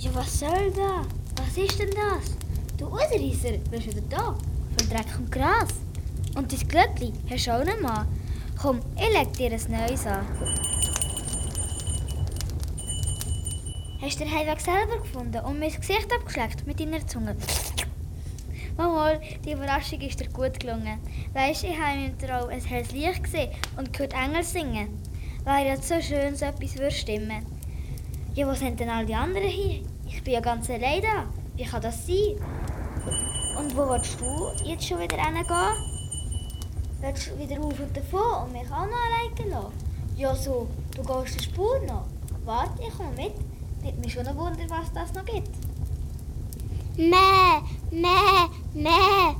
Ja, 0.00 0.10
was 0.12 0.40
soll 0.40 0.72
da? 0.74 1.02
Was 1.36 1.56
ist 1.56 1.78
denn 1.78 1.90
das? 1.90 2.34
Du 2.76 2.86
Ausreißer, 2.86 3.56
bist 3.70 3.86
wieder 3.86 4.00
da. 4.10 4.34
Von 4.76 4.88
Dreck 4.90 5.06
und 5.16 5.30
Gras. 5.30 5.68
Und 6.44 6.52
dein 6.52 6.68
Glöckli 6.68 7.10
hast 7.30 7.46
du 7.46 7.52
auch 7.52 7.64
noch 7.64 7.80
mal. 7.80 8.06
Komm, 8.60 8.80
ich 8.96 9.10
leg 9.18 9.32
dir 9.32 9.50
ein 9.50 9.88
neues 9.88 10.06
an. 10.06 10.26
Hast 14.02 14.20
du 14.20 14.24
den 14.24 14.30
Heimweg 14.30 14.60
selber 14.60 14.98
gefunden 14.98 15.42
und 15.42 15.58
mir 15.58 15.70
das 15.70 15.80
Gesicht 15.80 16.12
abgeschleckt 16.12 16.66
mit 16.66 16.78
deiner 16.78 17.06
Zunge? 17.06 17.34
Mal, 18.76 19.22
die 19.42 19.52
Überraschung 19.52 20.02
ist 20.02 20.20
dir 20.20 20.28
gut 20.28 20.60
gelungen. 20.60 20.98
Weisst, 21.32 21.64
ich 21.64 21.80
habe 21.80 22.04
im 22.04 22.18
Traum 22.18 22.50
ein 22.50 22.60
helles 22.60 22.92
Licht 22.92 23.24
gesehen 23.24 23.50
und 23.78 23.94
gehört 23.94 24.12
Engel 24.12 24.44
singen. 24.44 24.88
Wäre 25.44 25.66
ja 25.66 25.76
so 25.78 25.98
schön, 26.02 26.36
so 26.36 26.44
etwas 26.44 26.74
würde 26.74 26.90
stimmen. 26.90 27.46
Ja, 28.34 28.46
wo 28.46 28.52
sind 28.52 28.78
denn 28.78 28.90
all 28.90 29.06
die 29.06 29.14
anderen 29.14 29.48
hier? 29.48 29.80
Ich 30.06 30.22
bin 30.22 30.34
ja 30.34 30.40
ganz 30.40 30.68
allein 30.68 31.00
da. 31.00 31.24
Wie 31.56 31.64
kann 31.64 31.80
das 31.80 32.06
sein? 32.06 32.36
Und 33.58 33.74
wo 33.74 33.88
willst 33.88 34.20
du 34.20 34.68
jetzt 34.68 34.86
schon 34.86 35.00
wieder 35.00 35.16
hingehen? 35.16 35.93
Willst 37.06 37.26
du 37.26 37.38
wieder 37.38 37.60
auf 37.60 37.78
und 37.78 37.94
davon 37.94 38.44
und 38.44 38.52
mich 38.52 38.62
auch 38.62 38.86
noch 38.86 38.96
alleine 38.96 39.50
lassen? 39.50 39.72
Ja, 40.16 40.34
so, 40.34 40.66
du 40.96 41.02
gehst 41.02 41.38
die 41.38 41.44
Spur 41.44 41.78
noch. 41.80 42.06
Warte, 42.46 42.82
ich 42.82 42.96
komme 42.96 43.10
mit. 43.10 43.34
Nimmt 43.82 44.02
mich 44.02 44.10
schon 44.10 44.26
ein 44.26 44.34
Wunder, 44.34 44.64
was 44.70 44.90
das 44.94 45.12
noch 45.12 45.24
gibt. 45.26 45.50
Mäh, 46.96 47.60
mäh, 47.90 48.48
mäh. 48.72 49.34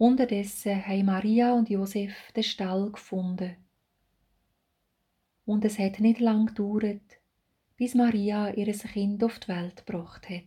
Unterdessen 0.00 0.86
haben 0.86 1.06
Maria 1.06 1.52
und 1.54 1.68
Josef 1.68 2.12
den 2.30 2.44
Stall 2.44 2.92
gefunden. 2.92 3.56
Und 5.44 5.64
es 5.64 5.76
hat 5.80 5.98
nicht 5.98 6.20
lang 6.20 6.46
gedauert, 6.46 7.02
bis 7.76 7.96
Maria 7.96 8.50
ihr 8.54 8.72
Kind 8.72 9.24
auf 9.24 9.40
die 9.40 9.48
Welt 9.48 9.84
gebracht 9.84 10.30
hat. 10.30 10.44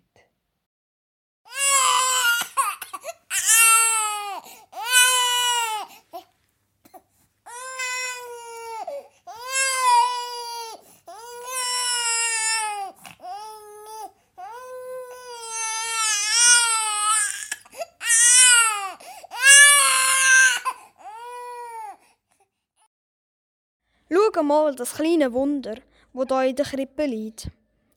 Schau 24.34 24.41
mal 24.52 24.76
das 24.76 24.96
kleine 24.96 25.32
Wunder, 25.32 25.76
wo 26.12 26.26
da 26.26 26.44
in 26.44 26.56
der 26.56 26.66
Krippe 26.66 27.06
liegt. 27.06 27.50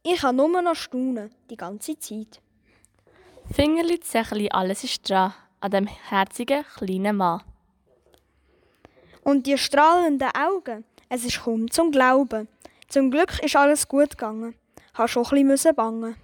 Ich 0.05 0.21
kann 0.21 0.37
nur 0.37 0.63
noch 0.63 0.77
staunen, 0.77 1.31
die 1.51 1.57
ganze 1.57 1.99
Zeit. 1.99 2.41
Fingerli, 3.53 3.99
Zechli, 3.99 4.49
alles 4.51 4.85
ist 4.85 5.09
dran 5.09 5.35
an 5.61 5.71
dem 5.73 5.87
herzigen 5.87 6.65
kleinen 6.77 7.17
Mann. 7.17 7.43
Und 9.25 9.47
die 9.47 9.59
strahlenden 9.59 10.31
Augen, 10.49 10.85
es 11.09 11.25
ist 11.25 11.43
kaum 11.43 11.71
zum 11.71 11.91
Glauben. 11.91 12.47
Zum 12.89 13.11
Glück 13.11 13.43
ist 13.43 13.57
alles 13.57 13.89
gut 13.89 14.11
gegangen. 14.11 14.55
Hast 14.93 15.13
schon 15.13 15.27
ein 15.33 15.49
bisschen 15.49 15.75
bangen. 15.75 16.15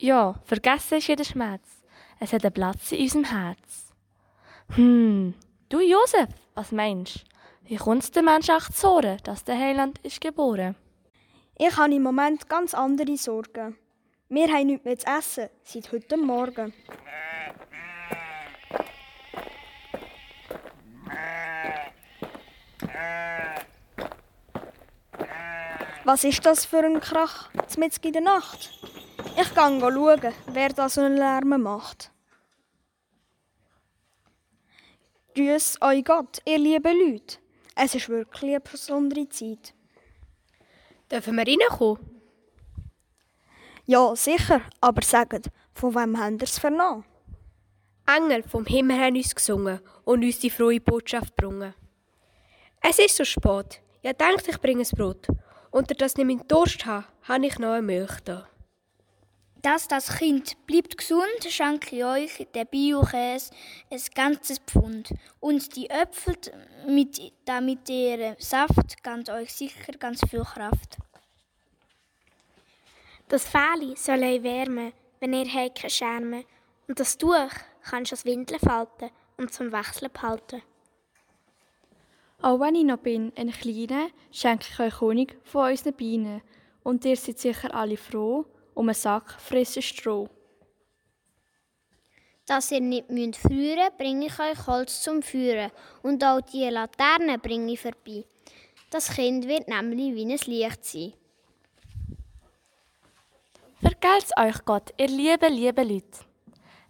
Ja, 0.00 0.34
vergessen 0.44 0.98
ist 0.98 1.06
jeder 1.06 1.24
Schmerz. 1.24 1.66
Es 2.18 2.32
hat 2.32 2.44
einen 2.44 2.54
Platz 2.54 2.90
in 2.90 3.02
unserem 3.02 3.24
Herz. 3.24 3.92
Hm, 4.70 5.34
du 5.68 5.80
Josef, 5.80 6.30
was 6.54 6.72
meinst 6.72 7.16
du? 7.16 7.33
Wie 7.66 7.76
kommt 7.76 8.02
es 8.02 8.10
der 8.10 8.22
Mensch 8.22 8.50
auch 8.50 8.68
zu 8.68 8.88
Ohren, 8.88 9.16
dass 9.24 9.42
der 9.42 9.58
Heiland 9.58 9.98
ist 10.02 10.20
geboren? 10.20 10.76
Ich 11.56 11.74
habe 11.74 11.94
im 11.94 12.02
Moment 12.02 12.46
ganz 12.46 12.74
andere 12.74 13.16
Sorgen. 13.16 13.78
Wir 14.28 14.48
haben 14.48 14.66
nichts 14.66 14.84
mehr 14.84 14.98
zu 14.98 15.06
essen, 15.06 15.48
seit 15.62 15.90
heute 15.90 16.18
Morgen. 16.18 16.74
Was 26.04 26.24
ist 26.24 26.44
das 26.44 26.66
für 26.66 26.84
ein 26.84 27.00
Krach 27.00 27.48
mitten 27.78 28.06
in 28.06 28.12
der 28.12 28.20
Nacht? 28.20 28.78
Ich 29.40 29.54
gehe 29.54 29.54
schauen, 29.54 30.34
wer 30.48 30.68
da 30.68 30.90
so 30.90 31.00
einen 31.00 31.16
Lärm 31.16 31.62
macht. 31.62 32.10
Grüß 35.34 35.78
euch 35.80 36.04
Gott, 36.04 36.42
ihr 36.44 36.58
lieben 36.58 36.98
Leute. 36.98 37.43
Es 37.74 37.94
ist 37.94 38.08
wirklich 38.08 38.52
eine 38.52 38.60
besondere 38.60 39.28
Zeit. 39.28 39.74
Dürfen 41.10 41.36
wir 41.36 41.46
reinkommen? 41.46 41.98
Ja, 43.86 44.14
sicher, 44.16 44.62
aber 44.80 45.02
sagt, 45.02 45.50
von 45.74 45.94
wem 45.94 46.18
habt 46.18 46.40
ihr 46.40 46.42
es 46.44 46.58
vernommen? 46.58 47.04
Engel 48.06 48.42
vom 48.42 48.64
Himmel 48.66 48.98
haben 48.98 49.16
uns 49.16 49.34
gesungen 49.34 49.80
und 50.04 50.24
uns 50.24 50.38
die 50.38 50.50
frohe 50.50 50.80
Botschaft 50.80 51.36
gebracht. 51.36 51.74
Es 52.80 52.98
ist 52.98 53.16
so 53.16 53.24
spät. 53.24 53.80
Ja, 54.02 54.12
denkt, 54.12 54.46
ich 54.46 54.60
bringe 54.60 54.82
ein 54.82 54.96
Brot. 54.96 55.26
Und 55.70 56.00
dass 56.00 56.16
ich 56.16 56.24
meinen 56.24 56.46
Durst 56.46 56.84
habe, 56.86 57.06
habe 57.22 57.46
ich 57.46 57.58
noch 57.58 57.72
eine 57.72 57.82
Milch 57.82 58.20
da. 58.24 58.46
Dass 59.64 59.88
das 59.88 60.18
Kind 60.18 60.66
bleibt 60.66 60.98
gesund, 60.98 61.24
schenke 61.48 61.96
ich 61.96 62.04
euch 62.04 62.46
den 62.54 62.66
Biokäse 62.66 63.50
ein 63.90 64.00
ganzes 64.14 64.58
Pfund. 64.58 65.14
Und 65.40 65.74
die 65.74 65.88
Äpfel 65.88 66.36
mit, 66.86 67.32
damit 67.46 67.88
ihr 67.88 68.36
Saft 68.38 69.02
ganz 69.02 69.30
euch 69.30 69.50
sicher 69.54 69.92
ganz 69.94 70.20
viel 70.28 70.42
Kraft. 70.42 70.98
Das 73.28 73.48
Fähli 73.48 73.96
soll 73.96 74.22
euch 74.22 74.42
wärmen, 74.42 74.92
wenn 75.20 75.32
ihr 75.32 75.46
keine 75.46 75.88
Scherme. 75.88 76.44
Und 76.86 77.00
das 77.00 77.16
Tuch 77.16 77.48
kannst 77.84 78.12
du 78.12 78.16
als 78.16 78.26
Windeln 78.26 78.60
falten 78.60 79.08
und 79.38 79.54
zum 79.54 79.72
Wechseln 79.72 80.12
behalten. 80.12 80.60
Auch 82.42 82.60
wenn 82.60 82.74
ich 82.74 82.84
noch 82.84 82.98
bin, 82.98 83.32
ein 83.34 83.50
Kleiner, 83.50 84.08
schenke 84.30 84.66
ich 84.70 84.78
euch 84.78 85.00
Honig 85.00 85.38
von 85.42 85.70
unseren 85.70 85.94
Bienen. 85.94 86.42
Und 86.82 87.06
ihr 87.06 87.16
seid 87.16 87.38
sicher 87.38 87.74
alle 87.74 87.96
froh 87.96 88.44
um 88.74 88.88
einen 88.88 88.94
Sack 88.94 89.40
frisches 89.40 89.84
Stroh. 89.84 90.28
Dass 92.46 92.70
ihr 92.70 92.80
nicht 92.80 93.10
müsst 93.10 93.36
frieren 93.36 93.90
bringe 93.96 94.26
ich 94.26 94.38
euch 94.38 94.66
Holz 94.66 95.00
zum 95.02 95.22
Führen. 95.22 95.70
Und 96.02 96.22
auch 96.22 96.40
die 96.42 96.68
Laterne 96.68 97.38
bringe 97.38 97.72
ich 97.72 97.80
vorbei. 97.80 98.24
Das 98.90 99.10
Kind 99.10 99.48
wird 99.48 99.66
nämlich 99.66 100.14
wie 100.14 100.24
ein 100.24 100.38
Licht 100.46 100.84
sein. 100.84 101.14
Vergelt's 103.80 104.32
euch 104.36 104.64
Gott, 104.64 104.94
ihr 104.98 105.08
lieben, 105.08 105.52
lieben 105.52 105.88
Leute. 105.88 106.20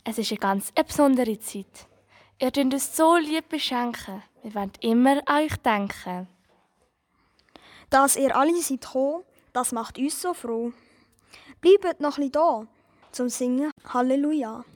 Es 0.04 0.18
ist 0.18 0.30
eine 0.32 0.38
ganz 0.38 0.70
besondere 0.72 1.38
Zeit. 1.38 1.86
Ihr 2.38 2.50
könnt 2.50 2.74
uns 2.74 2.96
so 2.96 3.16
lieb 3.16 3.48
beschenken. 3.48 4.22
Wir 4.42 4.54
wollen 4.54 4.72
immer 4.80 5.22
an 5.26 5.44
euch 5.44 5.56
denken. 5.56 6.28
Dass 7.90 8.16
ihr 8.16 8.36
alle 8.36 8.54
seid 8.60 8.80
gekommen, 8.80 9.22
das 9.52 9.72
macht 9.72 9.98
uns 9.98 10.20
so 10.20 10.34
froh. 10.34 10.72
Bleibt 11.64 12.00
noch 12.00 12.18
ein 12.18 12.30
da 12.30 12.66
zum 13.10 13.30
Singen 13.30 13.70
Halleluja. 13.88 14.66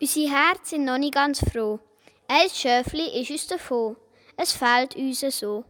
Unsere 0.00 0.30
Herzen 0.30 0.64
sind 0.64 0.84
noch 0.84 0.98
nicht 0.98 1.14
ganz 1.14 1.38
froh. 1.38 1.78
Ein 2.26 2.50
Schöfli 2.50 3.20
ist 3.20 3.30
uns 3.30 3.46
davon. 3.46 3.96
Es 4.36 4.50
fehlt 4.50 4.96
uns 4.96 5.20
so. 5.20 5.64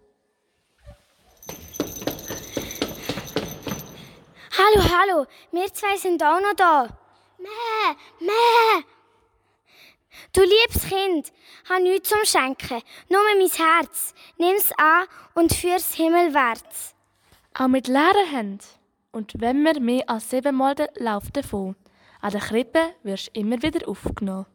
Hallo, 4.57 4.83
hallo, 4.91 5.27
wir 5.53 5.71
zwei 5.75 5.99
sind 5.99 6.23
auch 6.23 6.41
noch 6.41 6.55
da. 6.57 6.89
Mäh, 7.37 7.95
mäh. 8.21 8.85
Du 10.33 10.41
liebes 10.41 10.89
Kind, 10.89 11.31
hab 11.69 11.83
nichts 11.83 12.09
zum 12.09 12.25
Schenken, 12.25 12.83
nur 13.11 13.23
mein 13.37 13.51
Herz. 13.51 14.15
Nimm's 14.39 14.73
an 14.79 15.07
und 15.35 15.53
führ's 15.53 15.93
himmelwärts. 15.93 16.95
Auch 17.61 17.67
mit 17.67 17.89
leeren 17.89 18.29
Händen. 18.31 18.65
Und 19.11 19.33
wenn 19.41 19.65
wir 19.65 19.81
mehr 19.81 20.09
als 20.09 20.31
siebenmal 20.31 20.77
den 20.77 20.87
Lauf 20.95 21.29
davon, 21.33 21.75
an 22.21 22.31
der 22.31 22.41
Krippe 22.41 22.95
wirst 23.03 23.35
du 23.35 23.41
immer 23.41 23.61
wieder 23.61 23.89
aufgenommen. 23.89 24.47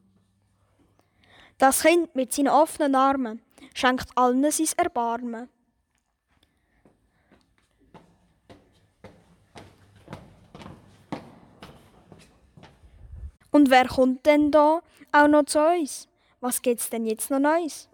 Das 1.57 1.81
Kind 1.81 2.15
mit 2.15 2.31
seinen 2.31 2.47
offenen 2.47 2.95
Armen 2.95 3.41
schenkt 3.73 4.07
allen 4.15 4.49
sein 4.49 4.67
Erbarmen. 4.77 5.49
Und 13.51 13.69
wer 13.69 13.87
kommt 13.89 14.25
denn 14.25 14.49
da 14.49 14.81
auch 15.11 15.27
noch 15.27 15.43
zu 15.43 15.59
uns? 15.59 16.07
Was 16.39 16.61
gibt's 16.61 16.89
denn 16.89 17.05
jetzt 17.05 17.29
noch 17.29 17.39
Neues? 17.39 17.89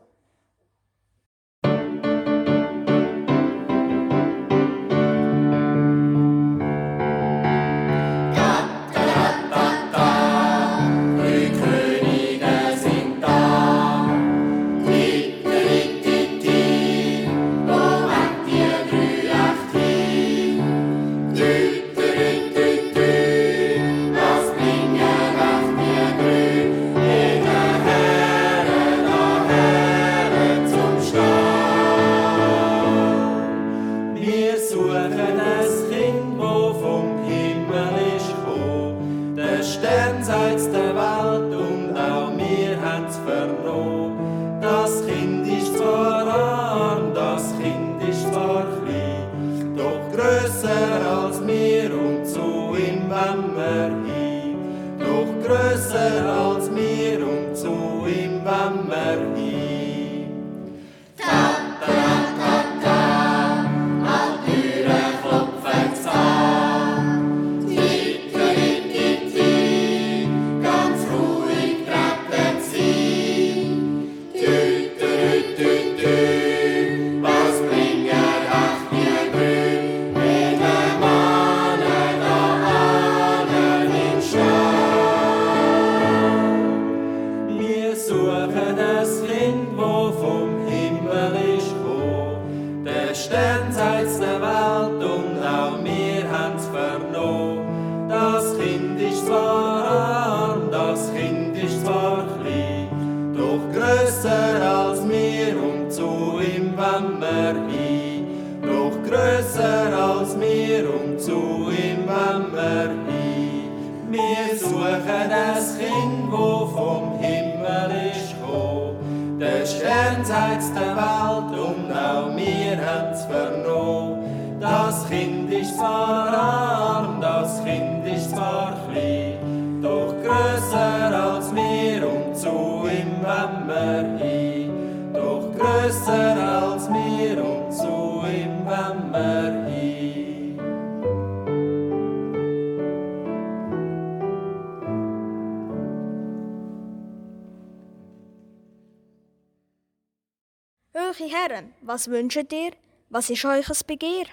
Was 152.00 152.10
wünscht 152.10 152.54
ihr? 152.54 152.72
Was 153.10 153.30
ist 153.30 153.44
euch 153.44 153.70
ein 153.70 153.78
Begehr? 153.86 154.26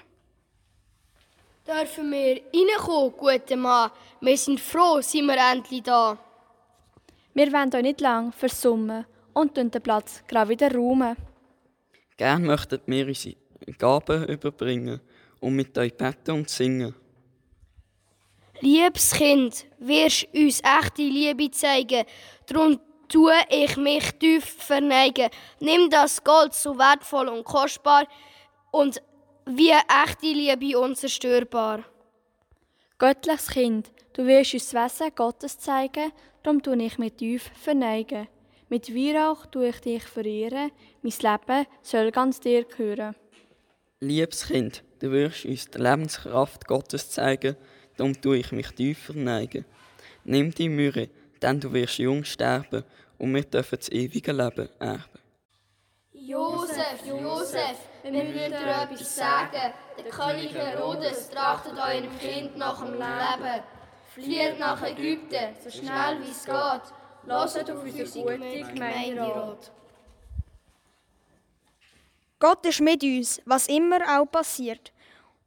Dürfen 1.67 2.13
wir 2.13 2.41
reinkommen, 2.55 3.13
guter 3.17 3.57
Mann? 3.57 3.91
Wir 4.21 4.39
sind 4.39 4.61
froh, 4.61 5.01
sind 5.01 5.27
wir 5.27 5.37
endlich 5.37 5.83
da. 5.83 6.17
Wir 7.35 7.53
wollen 7.53 7.75
euch 7.75 7.83
nicht 7.83 8.01
lang 8.01 8.31
versummen 8.31 9.05
und 9.33 9.57
den 9.57 9.71
Platz 9.71 10.23
gerade 10.29 10.51
wieder 10.51 10.73
räumen. 10.73 11.17
Gern 12.17 12.45
möchten 12.45 12.81
wir 12.87 13.09
unsere 13.09 13.35
Gaben 13.79 14.29
überbringen 14.29 15.01
und 15.41 15.57
mit 15.57 15.77
euch 15.77 15.97
beten 15.97 16.31
und 16.31 16.49
singen. 16.49 16.95
Liebes 18.61 19.11
Kind, 19.11 19.67
wirst 19.81 20.29
uns 20.33 20.63
echte 20.63 21.03
Liebe 21.03 21.51
zeigen, 21.51 22.05
darum 22.47 22.79
tue 23.09 23.35
ich 23.51 23.77
mich 23.77 24.11
tief 24.19 24.45
verneigen. 24.45 25.31
Nimm 25.61 25.91
das 25.91 26.23
Gold 26.23 26.55
so 26.55 26.79
wertvoll 26.79 27.29
und 27.29 27.45
kostbar 27.45 28.07
und 28.71 29.03
wie 29.47 29.71
echte 29.71 30.27
Liebe 30.27 30.79
unzerstörbar. 30.79 31.85
Göttliches 32.99 33.49
Kind, 33.49 33.93
du 34.15 34.27
wirst 34.27 34.55
uns 34.55 34.71
das 34.71 35.01
Wesen 35.01 35.15
Gottes 35.15 35.59
zeigen, 35.59 36.13
darum 36.43 36.63
tue 36.63 36.83
ich 36.83 36.99
mich 36.99 37.13
tief 37.13 37.51
verneigen. 37.55 38.29
Mit 38.69 38.93
Weihrauch 38.93 39.47
tue 39.47 39.69
ich 39.69 39.81
dich 39.81 40.03
verehren, 40.03 40.73
mein 41.03 41.13
Leben 41.21 41.67
soll 41.83 42.11
ganz 42.11 42.41
dir 42.41 42.65
gehören. 42.65 43.15
Liebes 44.01 44.47
Kind, 44.47 44.83
du 44.99 45.13
wirst 45.13 45.45
uns 45.45 45.71
die 45.71 45.79
Lebenskraft 45.79 46.67
Gottes 46.67 47.11
zeigen, 47.11 47.57
darum 47.97 48.21
tue 48.21 48.39
ich 48.39 48.51
mich 48.51 48.71
tief 48.71 48.99
verneigen. 48.99 49.65
Nimm 50.25 50.53
die 50.53 50.69
Mühe, 50.69 51.09
denn 51.43 51.61
du 51.61 51.73
wirst 51.73 51.99
jung 51.99 52.25
sterben 52.25 52.85
und 53.19 53.35
wir 53.35 53.43
dürfen 53.43 53.79
das 53.79 53.89
ewige 53.91 54.33
Leben 54.33 54.69
erben. 54.79 55.05
Josef, 56.13 57.05
Josef, 57.07 57.79
wir 58.03 58.11
müssen 58.11 58.35
dir 58.35 58.83
etwas 58.83 59.17
sagen. 59.17 59.73
Der 59.97 60.05
König 60.11 60.55
Herodes 60.55 61.31
trachtet 61.31 61.75
eurem 61.75 62.19
Kind 62.19 62.57
nach 62.57 62.83
dem 62.83 62.95
Leben. 62.95 63.63
Flieht 64.13 64.59
nach 64.59 64.83
Ägypten, 64.83 65.55
so 65.63 65.71
schnell 65.71 66.21
wie 66.21 66.31
es 66.31 66.45
geht. 66.45 66.95
Lasst 67.27 67.71
auf 67.71 67.83
unsere 67.83 68.09
gute 68.09 68.73
Gemeinderat. 68.73 69.73
Gott 72.39 72.67
ist 72.67 72.81
mit 72.81 73.03
uns, 73.03 73.41
was 73.45 73.69
immer 73.69 74.01
auch 74.19 74.27
passiert. 74.27 74.93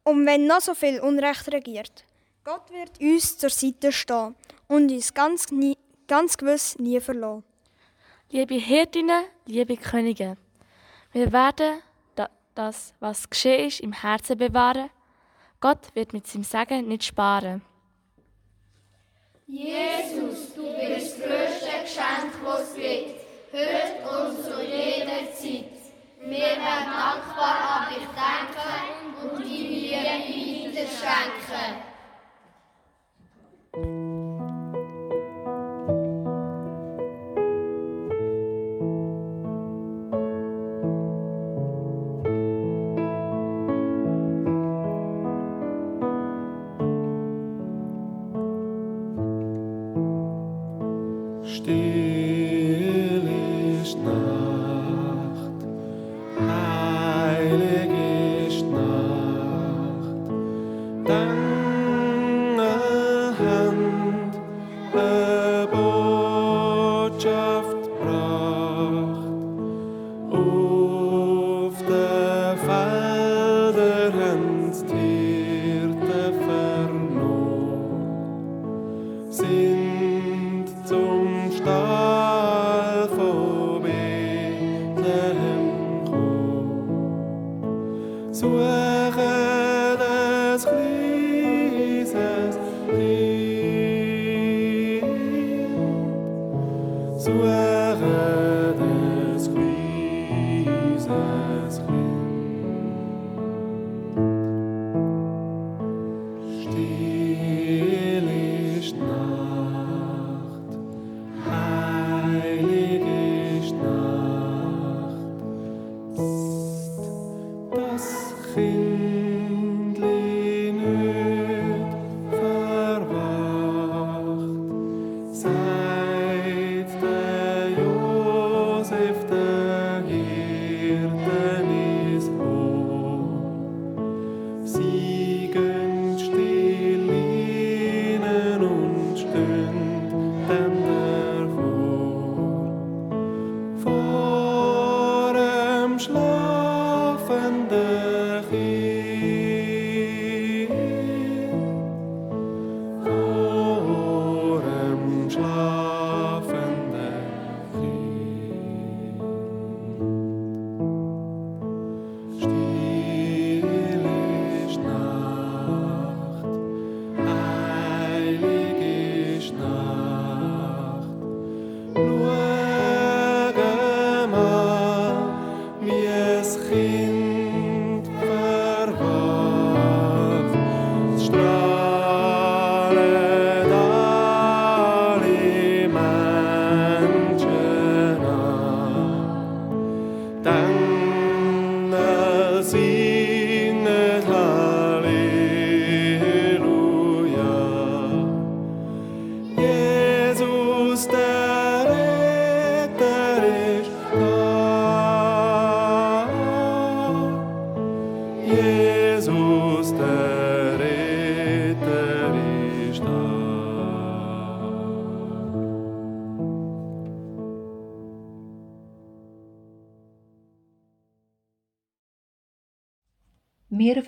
Und 0.02 0.26
wenn 0.26 0.46
noch 0.46 0.60
so 0.60 0.74
viel 0.74 1.00
Unrecht 1.00 1.52
regiert. 1.52 2.04
Gott 2.42 2.70
wird 2.70 3.00
uns 3.00 3.36
zur 3.36 3.50
Seite 3.50 3.92
stehen 3.92 4.34
und 4.70 4.90
uns 4.92 5.12
ganz, 5.12 5.50
nie, 5.50 5.76
ganz 6.06 6.36
gewiss 6.36 6.78
nie 6.78 7.00
verlassen. 7.00 7.42
Liebe 8.30 8.54
Hirtinnen, 8.54 9.24
liebe 9.46 9.76
Könige, 9.76 10.36
wir 11.12 11.32
werden 11.32 11.82
da- 12.14 12.30
das, 12.54 12.94
was 13.00 13.28
geschehen 13.28 13.66
ist, 13.66 13.80
im 13.80 13.92
Herzen 13.92 14.38
bewahren. 14.38 14.88
Gott 15.58 15.92
wird 15.94 16.12
mit 16.12 16.28
seinem 16.28 16.44
Segen 16.44 16.86
nicht 16.86 17.02
sparen. 17.04 17.62
Jesus, 19.48 20.54
du 20.54 20.62
bist 20.62 21.18
das 21.18 21.26
grösste 21.26 21.80
Geschenk, 21.82 22.32
das 22.44 22.60
es 22.68 22.74
gibt. 22.76 23.20
Hört 23.50 24.28
uns 24.28 24.44
zu 24.44 24.62
jeder 24.62 25.32
Zeit. 25.34 25.72
Wir 26.20 26.54
werden 26.62 26.92
dankbar 26.94 27.56
an 27.74 27.88
dich 27.92 28.06
denken 28.06 29.34
und 29.34 29.44
die 29.44 29.66
Liebe 29.66 30.76
weiter 30.76 30.86
schenken. 31.00 31.90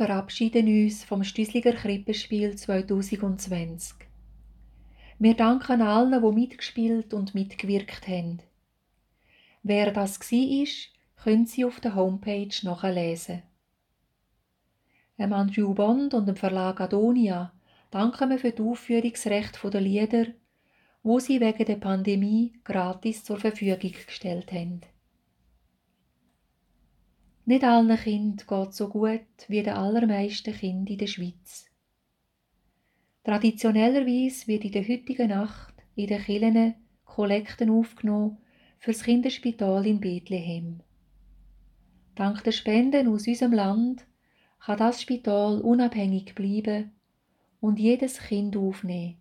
Verabschieden 0.06 0.66
uns 0.66 1.04
vom 1.04 1.22
Stüsliger 1.22 1.74
Krippenspiel 1.74 2.56
2020. 2.56 3.94
Wir 5.20 5.34
danken 5.34 5.80
allen, 5.80 6.20
die 6.20 6.40
mitgespielt 6.40 7.14
und 7.14 7.36
mitgewirkt 7.36 8.08
haben. 8.08 8.40
Wer 9.62 9.92
das 9.92 10.18
war, 10.18 11.22
können 11.22 11.46
Sie 11.46 11.64
auf 11.64 11.78
der 11.78 11.94
Homepage 11.94 12.50
nachlesen. 12.64 13.44
Andrew 15.18 15.72
Bond 15.72 16.14
und 16.14 16.26
dem 16.26 16.34
Verlag 16.34 16.80
Adonia 16.80 17.52
danken 17.92 18.30
wir 18.30 18.40
für 18.40 18.50
die 18.50 18.62
Aufführungsrechte 18.62 19.70
der 19.70 19.80
Lieder, 19.80 20.26
wo 21.04 21.20
sie 21.20 21.40
wegen 21.40 21.64
der 21.64 21.76
Pandemie 21.76 22.54
gratis 22.64 23.22
zur 23.22 23.38
Verfügung 23.38 23.92
gestellt 24.04 24.50
haben. 24.50 24.80
Nicht 27.44 27.64
allen 27.64 27.96
Kindern 27.96 28.46
geht 28.46 28.74
so 28.74 28.88
gut 28.88 29.20
wie 29.48 29.62
den 29.62 29.74
allermeisten 29.74 30.54
Kindern 30.54 30.86
in 30.86 30.98
der 30.98 31.06
Schweiz. 31.08 31.66
Traditionellerweise 33.24 34.46
wird 34.46 34.64
in 34.64 34.72
der 34.72 34.86
heutigen 34.86 35.28
Nacht 35.28 35.74
in 35.96 36.06
den 36.06 36.22
Kirchen 36.22 36.74
Kollekten 37.04 37.70
aufgenommen 37.70 38.38
für 38.78 38.92
das 38.92 39.02
Kinderspital 39.02 39.86
in 39.86 40.00
Bethlehem. 40.00 40.80
Dank 42.14 42.44
der 42.44 42.52
Spenden 42.52 43.08
aus 43.08 43.26
unserem 43.26 43.52
Land 43.52 44.06
kann 44.60 44.78
das 44.78 45.02
Spital 45.02 45.60
unabhängig 45.60 46.34
bleiben 46.34 46.92
und 47.60 47.78
jedes 47.78 48.18
Kind 48.18 48.56
aufnehmen, 48.56 49.16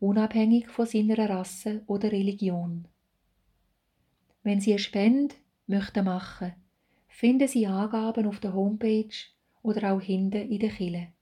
unabhängig 0.00 0.68
von 0.68 0.86
seiner 0.86 1.28
Rasse 1.28 1.82
oder 1.86 2.10
Religion. 2.10 2.88
Wenn 4.42 4.60
Sie 4.60 4.72
eine 4.72 4.78
Spende 4.78 5.34
möchten 5.66 6.04
machen, 6.04 6.52
finden 7.14 7.46
Sie 7.46 7.64
Angaben 7.64 8.26
auf 8.26 8.40
der 8.40 8.54
Homepage 8.54 9.14
oder 9.62 9.92
auch 9.92 10.00
hinten 10.00 10.50
in 10.50 10.58
der 10.58 10.70
Kille. 10.70 11.12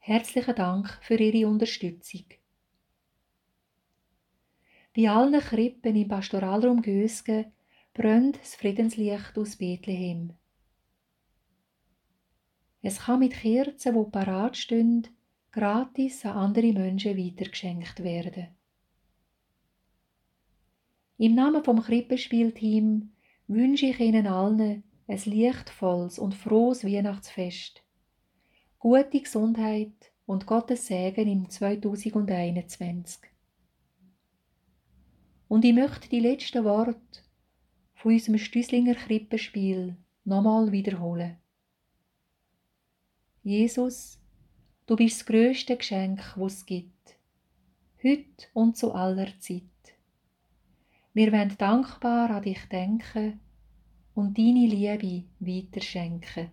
Herzlichen 0.00 0.54
Dank 0.54 0.98
für 1.00 1.14
Ihre 1.14 1.48
Unterstützung. 1.48 2.26
Bei 4.94 5.08
allen 5.08 5.40
Krippen 5.40 5.96
im 5.96 6.08
Pastoralraum 6.08 6.82
Gösgen 6.82 7.46
brennt 7.94 8.38
das 8.38 8.54
Friedenslicht 8.54 9.38
aus 9.38 9.56
Bethlehem. 9.56 10.34
Es 12.82 13.00
kann 13.00 13.20
mit 13.20 13.32
Kerzen, 13.32 13.94
die 13.94 14.10
parat 14.10 14.58
stehen, 14.58 15.08
gratis 15.52 16.26
an 16.26 16.36
andere 16.36 16.72
Menschen 16.74 17.16
weitergeschenkt 17.16 18.04
werden. 18.04 18.48
Im 21.16 21.34
Namen 21.34 21.64
vom 21.64 21.82
Krippenspielteam 21.82 23.10
wünsche 23.50 23.86
ich 23.86 23.98
Ihnen 23.98 24.28
allen 24.28 24.84
ein 25.08 25.20
lichtvolles 25.24 26.20
und 26.20 26.36
frohes 26.36 26.84
Weihnachtsfest, 26.84 27.82
gute 28.78 29.20
Gesundheit 29.20 30.12
und 30.24 30.46
Gottes 30.46 30.86
Segen 30.86 31.26
im 31.26 31.50
2021. 31.50 33.22
Und 35.48 35.64
ich 35.64 35.74
möchte 35.74 36.08
die 36.08 36.20
letzten 36.20 36.62
Worte 36.62 37.00
von 37.94 38.12
unserem 38.12 38.38
Stüslinger 38.38 38.94
Krippenspiel 38.94 39.96
nochmal 40.24 40.70
wiederholen. 40.70 41.36
Jesus, 43.42 44.20
du 44.86 44.94
bist 44.94 45.22
das 45.22 45.26
grösste 45.26 45.76
Geschenk, 45.76 46.20
das 46.36 46.52
es 46.52 46.66
gibt, 46.66 47.16
heute 48.04 48.46
und 48.54 48.76
zu 48.76 48.94
aller 48.94 49.28
Zeit. 49.40 49.64
Wir 51.12 51.32
wollen 51.32 51.56
dankbar 51.58 52.30
an 52.30 52.42
dich 52.42 52.68
denken 52.68 53.40
und 54.14 54.38
deine 54.38 54.66
Liebe 54.66 55.24
weiterschenken. 55.40 56.50